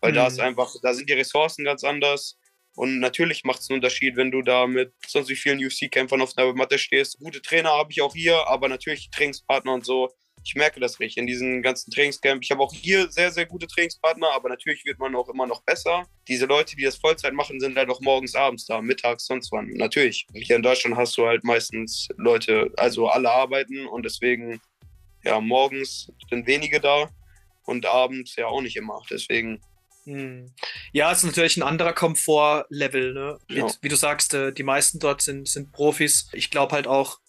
Weil 0.02 0.12
mhm. 0.12 0.16
da 0.16 0.28
ist 0.28 0.40
einfach, 0.40 0.74
da 0.82 0.94
sind 0.94 1.10
die 1.10 1.14
Ressourcen 1.14 1.64
ganz 1.64 1.84
anders. 1.84 2.38
Und 2.76 3.00
natürlich 3.00 3.44
macht 3.44 3.60
es 3.60 3.70
einen 3.70 3.78
Unterschied, 3.78 4.16
wenn 4.16 4.32
du 4.32 4.42
da 4.42 4.66
mit 4.66 4.94
sonst 5.08 5.30
wie 5.30 5.36
vielen 5.36 5.64
UFC-Kämpfern 5.64 6.22
auf 6.22 6.34
der 6.34 6.54
Matte 6.54 6.80
stehst. 6.80 7.20
Gute 7.20 7.42
Trainer 7.42 7.70
habe 7.70 7.92
ich 7.92 8.02
auch 8.02 8.14
hier, 8.14 8.48
aber 8.48 8.68
natürlich 8.68 9.12
Trainingspartner 9.12 9.74
und 9.74 9.86
so 9.86 10.10
ich 10.44 10.56
merke 10.56 10.80
das 10.80 11.00
nicht 11.00 11.18
in 11.18 11.26
diesen 11.26 11.62
ganzen 11.62 11.92
Trainingscamp. 11.92 12.44
Ich 12.44 12.52
habe 12.52 12.62
auch 12.62 12.74
hier 12.74 13.10
sehr, 13.10 13.32
sehr 13.32 13.46
gute 13.46 13.68
Trainingspartner, 13.68 14.32
aber 14.34 14.50
natürlich 14.50 14.84
wird 14.86 15.00
man 15.00 15.16
auch 15.16 15.30
immer 15.30 15.48
noch 15.48 15.64
besser. 15.64 16.06
Diese 16.28 16.46
Leute, 16.46 16.76
die 16.76 16.84
das 16.84 16.98
Vollzeit 16.98 17.34
machen, 17.34 17.60
sind 17.60 17.78
halt 17.78 17.90
auch 17.90 18.02
morgens, 18.02 18.36
abends 18.36 18.66
da, 18.66 18.82
mittags, 18.82 19.26
sonst 19.26 19.52
wann. 19.52 19.70
Natürlich. 19.70 20.28
Hier 20.34 20.58
in 20.58 20.64
Deutschland 20.64 20.98
hast 20.98 21.18
du 21.18 21.26
halt 21.26 21.44
meistens 21.44 22.10
Leute, 22.18 22.72
also 22.78 23.08
alle 23.08 23.32
arbeiten 23.32 23.88
und 23.88 24.04
deswegen, 24.04 24.60
ja, 25.24 25.40
morgens 25.40 26.12
sind 26.30 26.46
wenige 26.46 26.82
da 26.82 27.10
und 27.64 27.86
abends 27.86 28.36
ja 28.36 28.48
auch 28.48 28.62
nicht 28.62 28.76
immer. 28.76 29.02
Deswegen 29.10 29.62
hm. 30.06 30.54
Ja, 30.92 31.12
es 31.12 31.20
ist 31.20 31.26
natürlich 31.26 31.58
ein 31.58 31.64
anderer 31.64 31.94
Komfortlevel. 31.94 33.14
Ne? 33.14 33.40
Ja. 33.50 33.68
Wie, 33.82 33.88
du 33.88 33.96
sagst, 33.96 34.34
äh, 34.34 34.52
die 34.52 34.64
meisten 34.64 35.00
dort 35.00 35.22
sind, 35.22 35.48
sind 35.48 35.72
Profis. 35.72 36.30
Ich 36.34 36.52
glaube 36.52 36.76
halt 36.76 36.88
auch, 36.88 37.20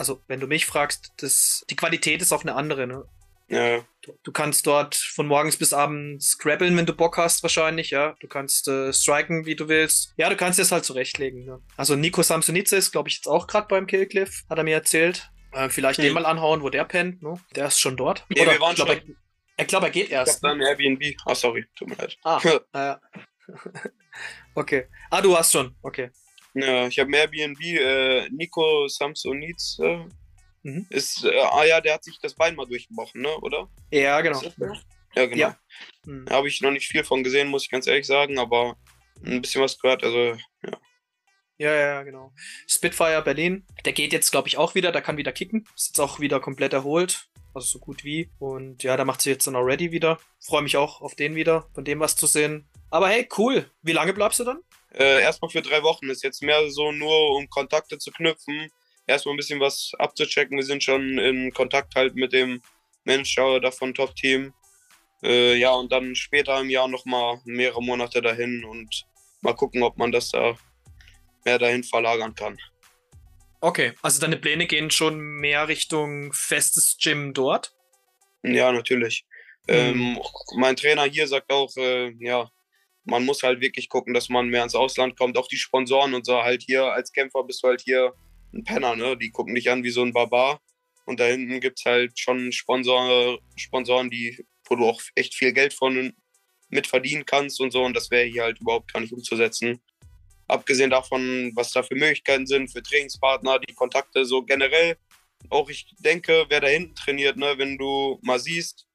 also 0.00 0.22
wenn 0.28 0.40
du 0.40 0.46
mich 0.46 0.64
fragst, 0.64 1.12
das, 1.18 1.62
die 1.68 1.76
Qualität 1.76 2.22
ist 2.22 2.32
auch 2.32 2.40
eine 2.40 2.54
andere, 2.54 2.86
ne? 2.86 3.04
Ja. 3.48 3.84
Du, 4.00 4.16
du, 4.22 4.32
kannst 4.32 4.66
dort 4.66 4.94
von 4.94 5.26
morgens 5.26 5.58
bis 5.58 5.74
abends 5.74 6.30
scrabbeln, 6.30 6.74
wenn 6.74 6.86
du 6.86 6.94
Bock 6.94 7.18
hast, 7.18 7.42
wahrscheinlich, 7.42 7.90
ja. 7.90 8.16
Du 8.20 8.26
kannst 8.26 8.66
äh, 8.66 8.94
striken, 8.94 9.44
wie 9.44 9.56
du 9.56 9.68
willst. 9.68 10.14
Ja, 10.16 10.30
du 10.30 10.36
kannst 10.36 10.58
es 10.58 10.72
halt 10.72 10.86
zurechtlegen. 10.86 11.44
Ne? 11.44 11.60
Also 11.76 11.96
Nico 11.96 12.22
Samsonice 12.22 12.72
ist, 12.76 12.92
glaube 12.92 13.10
ich, 13.10 13.16
jetzt 13.16 13.26
auch 13.26 13.46
gerade 13.46 13.68
beim 13.68 13.86
Killcliff, 13.86 14.44
hat 14.48 14.56
er 14.56 14.64
mir 14.64 14.74
erzählt. 14.74 15.30
Äh, 15.52 15.68
vielleicht 15.68 15.98
hm. 15.98 16.04
den 16.06 16.14
mal 16.14 16.24
anhauen, 16.24 16.62
wo 16.62 16.70
der 16.70 16.84
pennt, 16.84 17.22
ne? 17.22 17.38
Der 17.54 17.66
ist 17.66 17.78
schon 17.78 17.98
dort. 17.98 18.24
Nee, 18.30 18.40
Oder, 18.40 18.52
wir 18.52 18.60
waren 18.60 18.70
ich 18.70 18.76
glaube, 18.76 19.02
er, 19.58 19.64
glaub, 19.66 19.82
er, 19.82 19.90
geht 19.90 20.08
erst. 20.08 20.36
Ich 20.36 20.40
dann 20.40 20.62
Airbnb. 20.62 21.14
Ah, 21.26 21.34
sorry, 21.34 21.66
tut 21.76 21.88
mir 21.88 21.96
leid. 21.96 22.16
Ah, 22.24 22.40
ja. 22.74 23.00
okay. 24.54 24.86
Ah, 25.10 25.20
du 25.20 25.36
hast 25.36 25.52
schon, 25.52 25.76
okay. 25.82 26.10
Ja, 26.54 26.86
ich 26.86 26.98
habe 26.98 27.16
Airbnb, 27.16 27.60
äh, 27.62 28.28
Nico 28.30 28.88
Samsonitz, 28.88 29.78
äh, 29.80 30.04
mhm. 30.62 30.86
ist, 30.90 31.24
äh, 31.24 31.38
ah 31.38 31.64
ja, 31.64 31.80
der 31.80 31.94
hat 31.94 32.04
sich 32.04 32.18
das 32.20 32.34
Bein 32.34 32.56
mal 32.56 32.66
durchgebrochen, 32.66 33.22
ne, 33.22 33.36
oder? 33.38 33.68
Ja, 33.90 34.20
genau. 34.20 34.42
Ja, 35.14 35.26
genau. 35.26 35.36
Ja. 35.36 35.58
Mhm. 36.04 36.26
Da 36.26 36.34
habe 36.34 36.48
ich 36.48 36.60
noch 36.60 36.70
nicht 36.70 36.86
viel 36.86 37.04
von 37.04 37.22
gesehen, 37.22 37.48
muss 37.48 37.64
ich 37.64 37.70
ganz 37.70 37.86
ehrlich 37.86 38.06
sagen, 38.06 38.38
aber 38.38 38.76
ein 39.24 39.40
bisschen 39.40 39.62
was 39.62 39.78
gehört, 39.78 40.02
also, 40.02 40.36
ja. 40.62 40.80
Ja, 41.60 41.74
ja, 41.74 42.02
genau. 42.04 42.32
Spitfire 42.66 43.20
Berlin, 43.20 43.66
der 43.84 43.92
geht 43.92 44.14
jetzt, 44.14 44.30
glaube 44.30 44.48
ich, 44.48 44.56
auch 44.56 44.74
wieder, 44.74 44.92
der 44.92 45.02
kann 45.02 45.18
wieder 45.18 45.30
kicken. 45.30 45.66
Ist 45.76 45.88
jetzt 45.88 46.00
auch 46.00 46.18
wieder 46.18 46.40
komplett 46.40 46.72
erholt. 46.72 47.28
Also 47.52 47.66
so 47.66 47.78
gut 47.80 48.02
wie. 48.02 48.30
Und 48.38 48.82
ja, 48.82 48.96
da 48.96 49.04
macht 49.04 49.20
sie 49.20 49.28
jetzt 49.28 49.46
dann 49.46 49.56
auch 49.56 49.64
ready 49.66 49.92
wieder. 49.92 50.18
Freue 50.40 50.62
mich 50.62 50.78
auch 50.78 51.02
auf 51.02 51.16
den 51.16 51.34
wieder, 51.34 51.68
von 51.74 51.84
dem 51.84 52.00
was 52.00 52.16
zu 52.16 52.26
sehen. 52.26 52.66
Aber 52.88 53.10
hey, 53.10 53.28
cool. 53.36 53.70
Wie 53.82 53.92
lange 53.92 54.14
bleibst 54.14 54.40
du 54.40 54.44
dann? 54.44 54.60
Äh, 54.94 55.22
erstmal 55.22 55.50
für 55.50 55.62
drei 55.62 55.82
Wochen. 55.82 56.10
Ist 56.10 56.22
jetzt 56.22 56.42
mehr 56.42 56.70
so 56.70 56.92
nur, 56.92 57.36
um 57.36 57.48
Kontakte 57.48 57.98
zu 57.98 58.10
knüpfen. 58.10 58.70
Erstmal 59.06 59.34
ein 59.34 59.38
bisschen 59.38 59.60
was 59.60 59.92
abzuchecken. 59.98 60.56
Wir 60.56 60.64
sind 60.64 60.82
schon 60.82 61.18
in 61.18 61.52
Kontakt 61.52 61.94
halt 61.94 62.14
mit 62.14 62.32
dem 62.32 62.62
Manager 63.04 63.60
davon 63.60 63.94
Top 63.94 64.14
Team. 64.14 64.52
Äh, 65.22 65.56
ja, 65.56 65.72
und 65.72 65.92
dann 65.92 66.14
später 66.14 66.60
im 66.60 66.70
Jahr 66.70 66.88
nochmal 66.88 67.40
mehrere 67.44 67.82
Monate 67.82 68.22
dahin 68.22 68.64
und 68.64 69.04
mal 69.42 69.54
gucken, 69.54 69.82
ob 69.82 69.98
man 69.98 70.12
das 70.12 70.30
da 70.30 70.56
mehr 71.44 71.58
dahin 71.58 71.84
verlagern 71.84 72.34
kann. 72.34 72.58
Okay, 73.60 73.92
also 74.00 74.20
deine 74.20 74.38
Pläne 74.38 74.66
gehen 74.66 74.90
schon 74.90 75.18
mehr 75.18 75.68
Richtung 75.68 76.32
festes 76.32 76.96
Gym 76.98 77.34
dort? 77.34 77.74
Ja, 78.42 78.72
natürlich. 78.72 79.26
Mhm. 79.68 79.74
Ähm, 79.74 80.18
mein 80.56 80.76
Trainer 80.76 81.04
hier 81.04 81.28
sagt 81.28 81.52
auch, 81.52 81.76
äh, 81.76 82.10
ja, 82.18 82.50
man 83.04 83.24
muss 83.24 83.42
halt 83.42 83.60
wirklich 83.60 83.88
gucken, 83.88 84.14
dass 84.14 84.28
man 84.28 84.48
mehr 84.48 84.62
ins 84.62 84.74
Ausland 84.74 85.18
kommt. 85.18 85.36
Auch 85.38 85.48
die 85.48 85.56
Sponsoren 85.56 86.14
und 86.14 86.26
so 86.26 86.42
halt 86.42 86.62
hier 86.62 86.84
als 86.84 87.12
Kämpfer 87.12 87.44
bist 87.44 87.62
du 87.62 87.68
halt 87.68 87.80
hier 87.80 88.12
ein 88.52 88.64
Penner, 88.64 88.96
ne? 88.96 89.16
Die 89.16 89.30
gucken 89.30 89.54
dich 89.54 89.70
an 89.70 89.84
wie 89.84 89.90
so 89.90 90.02
ein 90.02 90.12
Barbar. 90.12 90.60
Und 91.06 91.18
da 91.18 91.24
hinten 91.24 91.60
gibt 91.60 91.78
es 91.78 91.84
halt 91.84 92.18
schon 92.18 92.52
Sponsor, 92.52 93.38
Sponsoren, 93.56 94.10
die, 94.10 94.44
wo 94.68 94.76
du 94.76 94.86
auch 94.86 95.00
echt 95.14 95.34
viel 95.34 95.52
Geld 95.52 95.72
von 95.72 96.12
mit 96.68 96.86
verdienen 96.86 97.26
kannst 97.26 97.60
und 97.60 97.72
so. 97.72 97.82
Und 97.82 97.96
das 97.96 98.10
wäre 98.10 98.26
hier 98.26 98.44
halt 98.44 98.60
überhaupt 98.60 98.92
gar 98.92 99.00
nicht 99.00 99.12
umzusetzen. 99.12 99.80
Abgesehen 100.46 100.90
davon, 100.90 101.52
was 101.54 101.72
da 101.72 101.82
für 101.82 101.94
Möglichkeiten 101.94 102.46
sind, 102.46 102.68
für 102.72 102.82
Trainingspartner, 102.82 103.60
die 103.60 103.74
Kontakte 103.74 104.24
so 104.24 104.42
generell. 104.42 104.96
Auch 105.48 105.70
ich 105.70 105.94
denke, 105.98 106.46
wer 106.48 106.60
da 106.60 106.68
hinten 106.68 106.94
trainiert, 106.94 107.36
ne, 107.36 107.54
wenn 107.56 107.78
du 107.78 108.18
mal 108.22 108.38
siehst, 108.38 108.86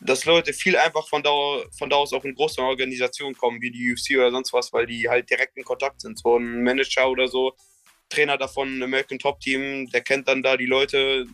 dass 0.00 0.24
Leute 0.24 0.52
viel 0.52 0.76
einfach 0.76 1.08
von 1.08 1.22
da, 1.22 1.30
von 1.76 1.90
da 1.90 1.96
aus 1.96 2.12
auch 2.12 2.24
in 2.24 2.34
große 2.34 2.60
Organisationen 2.60 3.36
kommen, 3.36 3.60
wie 3.60 3.70
die 3.70 3.92
UFC 3.92 4.16
oder 4.16 4.30
sonst 4.30 4.52
was, 4.52 4.72
weil 4.72 4.86
die 4.86 5.08
halt 5.08 5.28
direkt 5.28 5.56
in 5.56 5.64
Kontakt 5.64 6.00
sind. 6.00 6.18
So 6.18 6.36
ein 6.36 6.62
Manager 6.62 7.08
oder 7.10 7.28
so, 7.28 7.54
Trainer 8.08 8.36
davon, 8.36 8.82
American 8.82 9.18
Top 9.18 9.40
Team, 9.40 9.88
der 9.90 10.00
kennt 10.02 10.28
dann 10.28 10.42
da 10.42 10.56
die 10.56 10.66
Leute, 10.66 11.26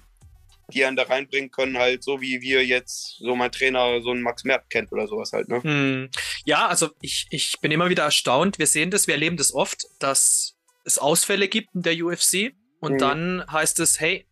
die 0.72 0.84
einen 0.84 0.96
da 0.96 1.04
reinbringen 1.04 1.50
können, 1.50 1.78
halt 1.78 2.02
so 2.02 2.20
wie 2.20 2.40
wir 2.40 2.64
jetzt 2.64 3.18
so 3.18 3.36
mein 3.36 3.52
Trainer 3.52 4.00
so 4.02 4.10
einen 4.10 4.22
Max 4.22 4.44
Merck 4.44 4.68
kennt 4.68 4.92
oder 4.92 5.06
sowas 5.06 5.32
halt, 5.32 5.48
ne? 5.48 5.62
Hm. 5.62 6.10
Ja, 6.44 6.66
also 6.66 6.90
ich, 7.00 7.26
ich 7.30 7.60
bin 7.60 7.70
immer 7.70 7.88
wieder 7.88 8.04
erstaunt. 8.04 8.58
Wir 8.58 8.66
sehen 8.66 8.90
das, 8.90 9.06
wir 9.06 9.14
erleben 9.14 9.36
das 9.36 9.54
oft, 9.54 9.86
dass 10.00 10.56
es 10.84 10.98
Ausfälle 10.98 11.48
gibt 11.48 11.74
in 11.74 11.82
der 11.82 11.94
UFC 11.94 12.52
und 12.80 12.94
mhm. 12.94 12.98
dann 12.98 13.44
heißt 13.50 13.80
es, 13.80 14.00
hey, 14.00 14.26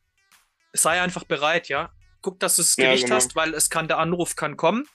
sei 0.73 1.01
einfach 1.01 1.25
bereit, 1.25 1.69
ja. 1.69 1.93
Guck, 2.25 2.41
dass 2.41 2.57
du 2.57 2.63
das 2.63 2.77
Gewicht 2.77 3.03
ja, 3.03 3.07
genau. 3.07 3.17
hast, 3.17 3.37
weil 3.37 3.53
es 3.53 3.69
kann, 3.69 3.87
der 3.87 3.99
Anruf 3.99 4.35
kann 4.35 4.57
kommen 4.57 4.89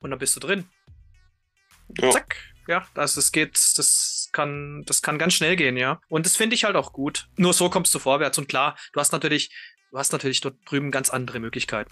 und 0.00 0.10
dann 0.10 0.18
bist 0.18 0.36
du 0.36 0.40
drin. 0.40 0.68
Ja. 1.98 2.10
Zack. 2.10 2.36
Ja, 2.68 2.86
das, 2.94 3.14
das 3.14 3.32
geht, 3.32 3.58
das 3.76 4.28
kann, 4.32 4.84
das 4.86 5.02
kann 5.02 5.18
ganz 5.18 5.34
schnell 5.34 5.56
gehen, 5.56 5.76
ja. 5.76 6.00
Und 6.08 6.24
das 6.24 6.36
finde 6.36 6.54
ich 6.54 6.64
halt 6.64 6.76
auch 6.76 6.92
gut. 6.92 7.28
Nur 7.36 7.52
so 7.52 7.68
kommst 7.68 7.94
du 7.94 7.98
vorwärts. 7.98 8.38
Und 8.38 8.48
klar, 8.48 8.76
du 8.92 9.00
hast 9.00 9.12
natürlich 9.12 9.50
du 9.94 9.98
hast 9.98 10.12
natürlich 10.12 10.40
dort 10.40 10.56
drüben 10.66 10.90
ganz 10.90 11.08
andere 11.08 11.38
Möglichkeiten. 11.38 11.90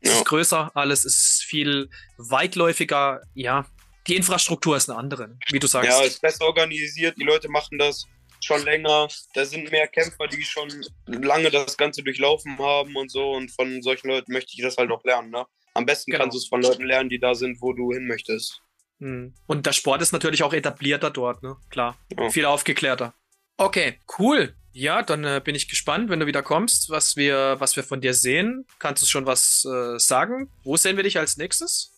Es 0.00 0.10
ja. 0.10 0.16
ist 0.16 0.24
größer, 0.24 0.72
alles 0.74 1.04
ist 1.04 1.44
viel 1.44 1.88
weitläufiger. 2.16 3.22
Ja, 3.34 3.66
die 4.08 4.16
Infrastruktur 4.16 4.76
ist 4.76 4.90
eine 4.90 4.98
andere, 4.98 5.38
wie 5.48 5.60
du 5.60 5.68
sagst. 5.68 5.88
Ja, 5.88 6.02
ist 6.02 6.20
besser 6.20 6.44
organisiert, 6.44 7.16
die 7.18 7.22
Leute 7.22 7.48
machen 7.48 7.78
das 7.78 8.06
schon 8.44 8.62
länger. 8.64 9.08
Da 9.34 9.44
sind 9.44 9.70
mehr 9.70 9.88
Kämpfer, 9.88 10.26
die 10.28 10.42
schon 10.42 10.68
lange 11.06 11.50
das 11.50 11.76
Ganze 11.76 12.02
durchlaufen 12.02 12.58
haben 12.58 12.96
und 12.96 13.10
so. 13.10 13.32
Und 13.32 13.50
von 13.50 13.82
solchen 13.82 14.08
Leuten 14.08 14.32
möchte 14.32 14.52
ich 14.54 14.62
das 14.62 14.76
halt 14.76 14.90
auch 14.90 15.04
lernen. 15.04 15.30
Ne? 15.30 15.46
Am 15.74 15.86
besten 15.86 16.10
genau. 16.10 16.24
kannst 16.24 16.34
du 16.34 16.38
es 16.38 16.48
von 16.48 16.62
Leuten 16.62 16.84
lernen, 16.84 17.08
die 17.08 17.18
da 17.18 17.34
sind, 17.34 17.60
wo 17.60 17.72
du 17.72 17.92
hin 17.92 18.06
möchtest. 18.06 18.60
Hm. 18.98 19.34
Und 19.46 19.66
der 19.66 19.72
Sport 19.72 20.02
ist 20.02 20.12
natürlich 20.12 20.42
auch 20.42 20.52
etablierter 20.52 21.10
dort, 21.10 21.42
ne? 21.42 21.56
Klar. 21.70 21.96
Ja. 22.16 22.28
Viel 22.30 22.44
aufgeklärter. 22.44 23.14
Okay, 23.56 23.98
cool. 24.18 24.54
Ja, 24.72 25.02
dann 25.02 25.24
äh, 25.24 25.40
bin 25.42 25.54
ich 25.54 25.68
gespannt, 25.68 26.10
wenn 26.10 26.20
du 26.20 26.26
wieder 26.26 26.42
kommst, 26.42 26.90
was 26.90 27.16
wir, 27.16 27.56
was 27.58 27.76
wir 27.76 27.82
von 27.82 28.00
dir 28.00 28.14
sehen. 28.14 28.66
Kannst 28.78 29.02
du 29.02 29.06
schon 29.06 29.26
was 29.26 29.64
äh, 29.64 29.98
sagen? 29.98 30.50
Wo 30.62 30.76
sehen 30.76 30.96
wir 30.96 31.02
dich 31.02 31.18
als 31.18 31.36
nächstes? 31.36 31.92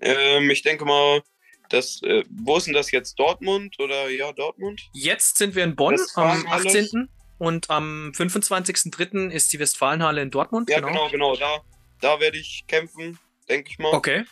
Ähm, 0.00 0.48
ich 0.50 0.62
denke 0.62 0.84
mal, 0.84 1.22
das, 1.68 2.02
äh, 2.02 2.24
wo 2.30 2.56
ist 2.56 2.66
denn 2.66 2.74
das 2.74 2.90
jetzt? 2.90 3.18
Dortmund 3.18 3.78
oder 3.78 4.08
ja, 4.08 4.32
Dortmund? 4.32 4.82
Jetzt 4.92 5.38
sind 5.38 5.54
wir 5.54 5.64
in 5.64 5.76
Bonn 5.76 5.98
am 6.14 6.46
18. 6.48 7.08
Und 7.38 7.68
am 7.68 8.12
25.03. 8.16 9.28
ist 9.30 9.52
die 9.52 9.58
Westfalenhalle 9.58 10.22
in 10.22 10.30
Dortmund. 10.30 10.70
Ja, 10.70 10.80
genau, 10.80 11.08
genau. 11.10 11.32
genau. 11.32 11.36
Da, 11.36 11.60
da 12.00 12.20
werde 12.20 12.38
ich 12.38 12.64
kämpfen, 12.66 13.18
denke 13.48 13.70
ich 13.70 13.78
mal. 13.78 13.92
Okay. 13.92 14.24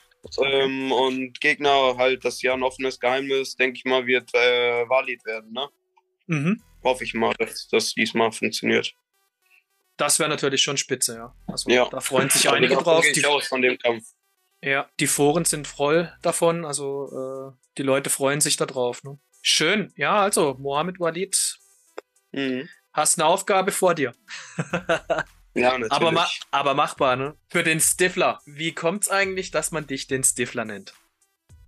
Ähm, 0.42 0.90
und 0.90 1.38
Gegner 1.40 1.96
halt, 1.98 2.24
das 2.24 2.40
ja 2.40 2.54
ein 2.54 2.62
offenes 2.62 2.98
Geheimnis, 2.98 3.56
denke 3.56 3.76
ich 3.76 3.84
mal, 3.84 4.06
wird 4.06 4.32
äh, 4.32 4.88
Walid 4.88 5.22
werden, 5.26 5.52
ne? 5.52 5.68
Mhm 6.26 6.62
hoffe 6.84 7.04
ich 7.04 7.14
mal, 7.14 7.34
dass 7.38 7.66
das 7.68 7.94
diesmal 7.94 8.30
funktioniert. 8.30 8.94
Das 9.96 10.18
wäre 10.18 10.28
natürlich 10.28 10.62
schon 10.62 10.76
spitze, 10.76 11.14
ja. 11.14 11.34
Also 11.46 11.70
ja. 11.70 11.88
da 11.88 12.00
freuen 12.00 12.28
sich 12.30 12.48
einige 12.48 12.76
drauf. 12.76 13.04
Die, 13.14 13.24
aus 13.24 13.46
von 13.46 13.62
dem 13.62 13.78
Kampf. 13.78 14.04
Ja, 14.64 14.88
die 14.99 15.06
Foren 15.06 15.44
sind 15.44 15.66
voll 15.66 16.11
davon, 16.23 16.64
also 16.64 17.52
äh, 17.52 17.66
die 17.76 17.83
Leute 17.83 18.09
freuen 18.09 18.40
sich 18.40 18.56
da 18.56 18.64
drauf. 18.64 19.04
Ne? 19.04 19.18
Schön, 19.42 19.92
ja, 19.94 20.23
also 20.23 20.56
Mohammed 20.59 20.99
Walid, 20.99 21.59
mhm. 22.33 22.66
hast 22.90 23.18
eine 23.18 23.26
Aufgabe 23.26 23.73
vor 23.73 23.94
dir. 23.94 24.14
ja, 25.54 25.76
natürlich. 25.76 25.92
Aber, 25.92 26.12
ma 26.12 26.26
aber 26.50 26.73
machbar, 26.73 27.16
ne? 27.16 27.37
Für 27.50 27.62
den 27.62 27.78
Stifler. 27.78 28.40
Wie 28.47 28.73
kommt's 28.73 29.11
eigentlich, 29.11 29.50
dass 29.50 29.71
man 29.71 29.87
dich 29.87 30.06
den 30.06 30.25
Stifler 30.25 30.64
nennt? 30.64 30.94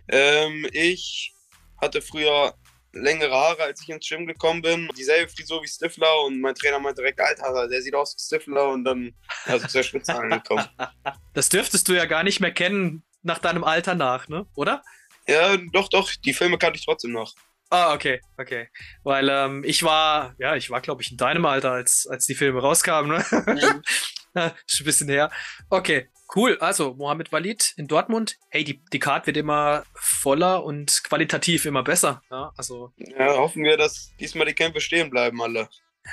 Ähm, 0.07 0.67
ich 0.71 1.35
hatte 1.79 2.01
früher 2.01 2.55
längere 2.93 3.33
Haare, 3.33 3.63
als 3.63 3.81
ich 3.81 3.89
ins 3.89 4.07
Gym 4.07 4.25
gekommen 4.27 4.61
bin. 4.61 4.89
Dieselbe 4.97 5.31
Frisur 5.31 5.61
wie 5.63 5.67
Stifler 5.67 6.23
und 6.25 6.41
mein 6.41 6.55
Trainer 6.55 6.79
meinte 6.79 7.01
direkt, 7.01 7.19
Alter, 7.19 7.67
der 7.67 7.81
sieht 7.81 7.95
aus 7.95 8.15
wie 8.15 8.21
Stifler 8.21 8.69
und 8.69 8.83
dann 8.83 9.13
ist 9.45 9.63
er 9.63 9.67
zur 9.67 9.83
Spitze 9.83 10.15
angekommen. 10.15 10.65
Das 11.33 11.49
dürftest 11.49 11.87
du 11.87 11.93
ja 11.93 12.05
gar 12.05 12.23
nicht 12.23 12.39
mehr 12.39 12.51
kennen 12.51 13.03
nach 13.21 13.37
deinem 13.37 13.63
Alter 13.63 13.93
nach, 13.93 14.27
ne? 14.27 14.47
Oder? 14.55 14.81
Ja, 15.27 15.55
doch, 15.71 15.87
doch. 15.87 16.09
Die 16.25 16.33
Filme 16.33 16.57
kannte 16.57 16.79
ich 16.79 16.85
trotzdem 16.85 17.11
noch. 17.11 17.35
Ah, 17.69 17.93
okay, 17.93 18.21
okay. 18.37 18.69
Weil 19.03 19.29
ähm, 19.29 19.63
ich 19.65 19.83
war, 19.83 20.33
ja, 20.39 20.55
ich 20.55 20.69
war, 20.69 20.81
glaube 20.81 21.03
ich, 21.03 21.11
in 21.11 21.17
deinem 21.17 21.45
Alter, 21.45 21.73
als, 21.73 22.07
als 22.07 22.25
die 22.25 22.33
Filme 22.33 22.61
rauskamen, 22.61 23.17
ne? 23.17 23.25
Mhm. 23.45 23.81
Schon 24.65 24.83
ein 24.83 24.85
bisschen 24.85 25.09
her. 25.09 25.31
Okay, 25.69 26.07
Cool, 26.35 26.57
also 26.59 26.93
Mohammed 26.93 27.31
Walid 27.31 27.73
in 27.77 27.87
Dortmund. 27.87 28.37
Hey, 28.49 28.63
die, 28.63 28.83
die 28.91 28.99
Card 28.99 29.27
wird 29.27 29.37
immer 29.37 29.85
voller 29.95 30.63
und 30.63 31.03
qualitativ 31.05 31.65
immer 31.65 31.83
besser. 31.83 32.21
Ja, 32.29 32.51
also. 32.57 32.91
Ja, 32.97 33.37
hoffen 33.37 33.63
wir, 33.63 33.77
dass 33.77 34.11
diesmal 34.19 34.45
die 34.45 34.53
Kämpfe 34.53 34.81
stehen 34.81 35.09
bleiben, 35.09 35.41
alle. 35.41 35.69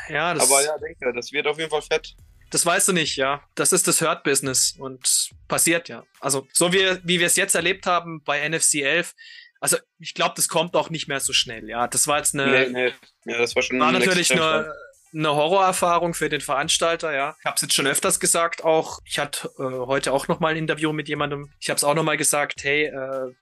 Ja, 0.09 0.35
das, 0.35 0.49
Aber 0.49 0.63
ja, 0.65 0.79
denke, 0.79 1.13
das 1.13 1.33
wird 1.33 1.47
auf 1.47 1.59
jeden 1.59 1.71
Fall 1.71 1.83
fett. 1.83 2.15
Das 2.51 2.65
weißt 2.65 2.89
du 2.89 2.93
nicht, 2.93 3.17
ja. 3.17 3.43
Das 3.57 3.73
ist 3.73 3.89
das 3.89 4.01
Hurt-Business 4.01 4.77
und 4.79 5.31
passiert 5.49 5.89
ja. 5.89 6.05
Also, 6.21 6.47
so 6.53 6.73
wie, 6.73 6.99
wie 7.03 7.19
wir 7.19 7.27
es 7.27 7.35
jetzt 7.35 7.57
erlebt 7.57 7.87
haben 7.87 8.23
bei 8.23 8.49
NFC 8.49 8.77
11, 8.77 9.15
also 9.59 9.79
ich 9.99 10.15
glaube, 10.15 10.35
das 10.37 10.49
kommt 10.49 10.77
auch 10.77 10.91
nicht 10.91 11.09
mehr 11.09 11.21
so 11.21 11.33
schnell, 11.33 11.69
ja. 11.69 11.89
Das 11.89 12.07
war 12.07 12.19
jetzt 12.19 12.35
eine. 12.35 12.47
Nee, 12.47 12.69
nee. 12.69 12.93
Ja, 13.33 13.39
das 13.39 13.57
war 13.57 13.63
schon 13.63 13.81
war 13.81 13.91
natürlich 13.91 14.31
eine, 14.31 14.73
eine 15.15 15.35
Horrorerfahrung 15.35 16.15
für 16.15 16.29
den 16.29 16.41
Veranstalter, 16.41 17.15
ja. 17.15 17.37
Ich 17.39 17.47
habe 17.47 17.57
es 17.57 17.63
jetzt 17.63 17.75
schon 17.75 17.87
öfters 17.87 18.21
gesagt, 18.21 18.65
auch 18.65 18.99
ich 19.05 19.19
hatte 19.19 19.49
äh, 19.59 19.63
heute 19.63 20.13
auch 20.13 20.29
noch 20.29 20.41
mal 20.41 20.49
ein 20.49 20.57
Interview 20.57 20.93
mit 20.93 21.09
jemandem. 21.09 21.53
Ich 21.61 21.71
habe 21.71 21.77
es 21.77 21.85
auch 21.85 21.95
noch 21.95 22.03
mal 22.03 22.17
gesagt, 22.17 22.65
hey, 22.65 22.87
äh, 22.87 23.33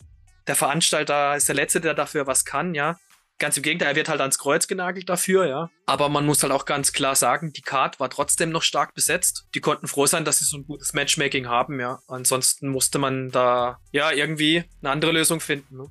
der 0.46 0.56
Veranstalter 0.56 1.36
ist 1.36 1.48
der 1.48 1.54
letzte, 1.54 1.80
der 1.80 1.94
dafür 1.94 2.26
was 2.26 2.44
kann, 2.44 2.74
ja. 2.74 2.96
Ganz 3.38 3.56
im 3.56 3.62
Gegenteil, 3.62 3.88
er 3.88 3.96
wird 3.96 4.08
halt 4.08 4.20
ans 4.20 4.38
Kreuz 4.38 4.68
genagelt 4.68 5.08
dafür, 5.08 5.46
ja. 5.46 5.70
Aber 5.86 6.08
man 6.08 6.26
muss 6.26 6.42
halt 6.42 6.52
auch 6.52 6.64
ganz 6.64 6.92
klar 6.92 7.16
sagen, 7.16 7.52
die 7.52 7.62
Card 7.62 7.98
war 7.98 8.10
trotzdem 8.10 8.50
noch 8.50 8.62
stark 8.62 8.94
besetzt. 8.94 9.48
Die 9.54 9.60
konnten 9.60 9.88
froh 9.88 10.06
sein, 10.06 10.24
dass 10.24 10.38
sie 10.38 10.44
so 10.44 10.58
ein 10.58 10.64
gutes 10.64 10.92
Matchmaking 10.92 11.48
haben, 11.48 11.80
ja. 11.80 11.98
Ansonsten 12.06 12.68
musste 12.68 12.98
man 12.98 13.30
da 13.30 13.78
ja 13.90 14.12
irgendwie 14.12 14.64
eine 14.80 14.90
andere 14.90 15.12
Lösung 15.12 15.40
finden. 15.40 15.76
Ne? 15.76 15.90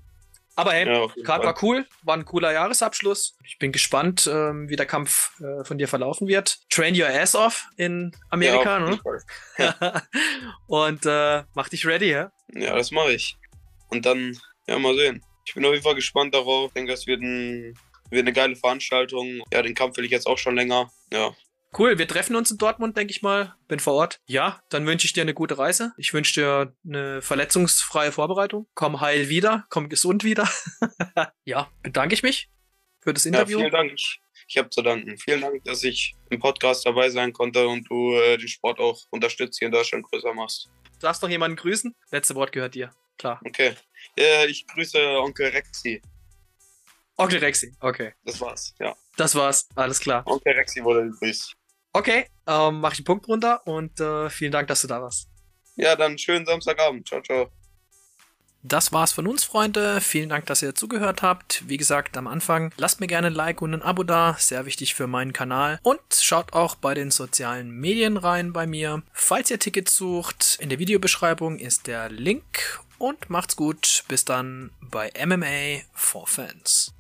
Aber 0.56 0.74
hey, 0.74 0.86
ja, 0.86 1.08
Card 1.24 1.46
war 1.46 1.64
cool, 1.64 1.88
war 2.04 2.16
ein 2.18 2.26
cooler 2.26 2.52
Jahresabschluss. 2.52 3.38
Ich 3.46 3.58
bin 3.58 3.72
gespannt, 3.72 4.30
ähm, 4.32 4.70
wie 4.70 4.76
der 4.76 4.86
Kampf 4.86 5.32
äh, 5.40 5.64
von 5.64 5.78
dir 5.78 5.88
verlaufen 5.88 6.28
wird. 6.28 6.60
Train 6.70 7.00
your 7.00 7.08
ass 7.08 7.36
off 7.36 7.68
in 7.78 8.12
Amerika, 8.30 8.80
ja, 8.80 8.90
ne? 8.90 9.00
Ja. 9.58 10.02
Und 10.68 11.06
äh, 11.06 11.44
mach 11.54 11.70
dich 11.70 11.86
ready, 11.86 12.12
ja? 12.12 12.32
Ja, 12.54 12.76
das 12.76 12.92
mache 12.92 13.14
ich. 13.14 13.38
Und 13.90 14.06
dann, 14.06 14.38
ja, 14.68 14.78
mal 14.78 14.96
sehen. 14.96 15.24
Ich 15.46 15.54
bin 15.54 15.66
auf 15.66 15.72
jeden 15.72 15.84
Fall 15.84 15.96
gespannt 15.96 16.36
darauf. 16.36 16.70
Ich 16.70 16.74
denke, 16.74 16.92
das 16.92 17.08
wird, 17.08 17.22
ein, 17.22 17.74
wird 18.10 18.22
eine 18.22 18.34
geile 18.34 18.56
Veranstaltung. 18.56 19.42
Ja, 19.52 19.62
den 19.62 19.74
Kampf 19.74 19.98
will 19.98 20.06
ich 20.06 20.12
jetzt 20.12 20.28
auch 20.28 20.38
schon 20.38 20.56
länger. 20.56 20.92
Ja, 21.12 21.34
Cool, 21.78 21.98
wir 21.98 22.08
treffen 22.08 22.36
uns 22.36 22.52
in 22.52 22.58
Dortmund, 22.58 22.98
denke 22.98 23.12
ich 23.12 23.22
mal. 23.22 23.56
Bin 23.70 23.80
vor 23.80 23.94
Ort. 23.94 24.20
Ja, 24.26 24.62
dann 24.70 24.86
wünsche 24.86 25.06
ich 25.06 25.14
dir 25.14 25.22
eine 25.22 25.34
gute 25.34 25.58
Reise. 25.58 25.94
Ich 25.98 26.14
wünsche 26.14 26.34
dir 26.42 26.76
eine 26.86 27.22
verletzungsfreie 27.22 28.12
Vorbereitung. 28.12 28.68
Komm 28.74 29.00
heil 29.00 29.30
wieder, 29.30 29.66
komm 29.70 29.88
gesund 29.88 30.26
wieder. 30.26 30.50
ja, 31.46 31.72
bedanke 31.82 32.14
ich 32.14 32.24
mich. 32.24 32.50
für 33.00 33.14
das 33.14 33.24
Ja, 33.24 33.30
Interview. 33.30 33.60
vielen 33.60 33.72
Dank. 33.72 33.94
Ich, 33.94 34.22
ich 34.50 34.58
habe 34.58 34.70
zu 34.70 34.82
danken. 34.82 35.18
Vielen 35.18 35.40
Dank, 35.40 35.64
dass 35.64 35.84
ich 35.84 36.14
im 36.30 36.40
Podcast 36.40 36.86
dabei 36.86 37.10
sein 37.10 37.32
konnte 37.32 37.66
und 37.68 37.90
du 37.90 38.16
äh, 38.16 38.38
den 38.38 38.50
Sport 38.50 38.80
auch 38.80 39.00
unterstützt 39.10 39.58
hier 39.60 39.68
in 39.68 39.72
Deutschland 39.72 40.06
größer 40.12 40.34
machst. 40.34 40.70
Du 41.00 41.00
darfst 41.08 41.22
noch 41.22 41.30
jemanden 41.30 41.56
grüßen? 41.56 41.96
Letzte 42.12 42.36
Wort 42.36 42.52
gehört 42.52 42.76
dir. 42.76 42.92
Klar. 43.18 43.40
Okay. 43.46 43.76
Äh, 44.20 44.48
ich 44.48 44.68
grüße 44.68 45.00
Onkel 45.20 45.48
Rexi. 45.48 46.02
Onkel 47.18 47.40
Rexi. 47.40 47.74
Okay. 47.80 48.14
Das 48.26 48.42
war's. 48.42 48.74
Ja. 48.80 48.94
Das 49.16 49.36
war's. 49.36 49.70
Alles 49.76 50.00
klar. 50.02 50.28
Onkel 50.28 50.54
Rexi 50.54 50.84
wurde 50.84 51.10
gegrüßt. 51.10 51.54
Okay, 51.94 52.26
ähm, 52.48 52.80
mach 52.80 52.94
ich 52.94 53.00
einen 53.00 53.06
Punkt 53.06 53.28
runter 53.28 53.66
und 53.68 54.00
äh, 54.00 54.30
vielen 54.30 54.52
Dank, 54.52 54.68
dass 54.68 54.82
du 54.82 54.88
da 54.88 55.02
warst. 55.02 55.28
Ja, 55.76 55.96
dann 55.96 56.18
schönen 56.18 56.46
Samstagabend. 56.46 57.08
Ciao, 57.08 57.22
ciao. 57.22 57.52
Das 58.64 58.94
war's 58.94 59.12
von 59.12 59.26
uns, 59.26 59.44
Freunde. 59.44 60.02
Vielen 60.02 60.30
Dank, 60.30 60.46
dass 60.46 60.62
ihr 60.62 60.76
zugehört 60.76 61.24
habt. 61.24 61.68
Wie 61.68 61.78
gesagt, 61.78 62.16
am 62.16 62.28
Anfang 62.28 62.72
lasst 62.78 63.00
mir 63.00 63.08
gerne 63.08 63.28
ein 63.28 63.34
Like 63.34 63.62
und 63.62 63.74
ein 63.74 63.82
Abo 63.82 64.04
da. 64.04 64.36
Sehr 64.38 64.68
wichtig 64.68 64.94
für 64.94 65.08
meinen 65.08 65.34
Kanal. 65.34 65.80
Und 65.82 66.02
schaut 66.12 66.54
auch 66.54 66.76
bei 66.76 66.94
den 66.94 67.10
sozialen 67.10 67.72
Medien 67.72 68.18
rein 68.18 68.54
bei 68.54 68.68
mir. 68.68 69.02
Falls 69.14 69.50
ihr 69.50 69.58
Tickets 69.58 69.96
sucht, 69.96 70.58
in 70.62 70.70
der 70.70 70.78
Videobeschreibung 70.78 71.58
ist 71.58 71.88
der 71.88 72.10
Link. 72.10 72.80
Und 73.00 73.32
macht's 73.32 73.56
gut. 73.56 74.04
Bis 74.08 74.26
dann 74.26 74.70
bei 74.80 75.12
MMA 75.26 75.82
for 75.94 76.28
Fans. 76.28 76.94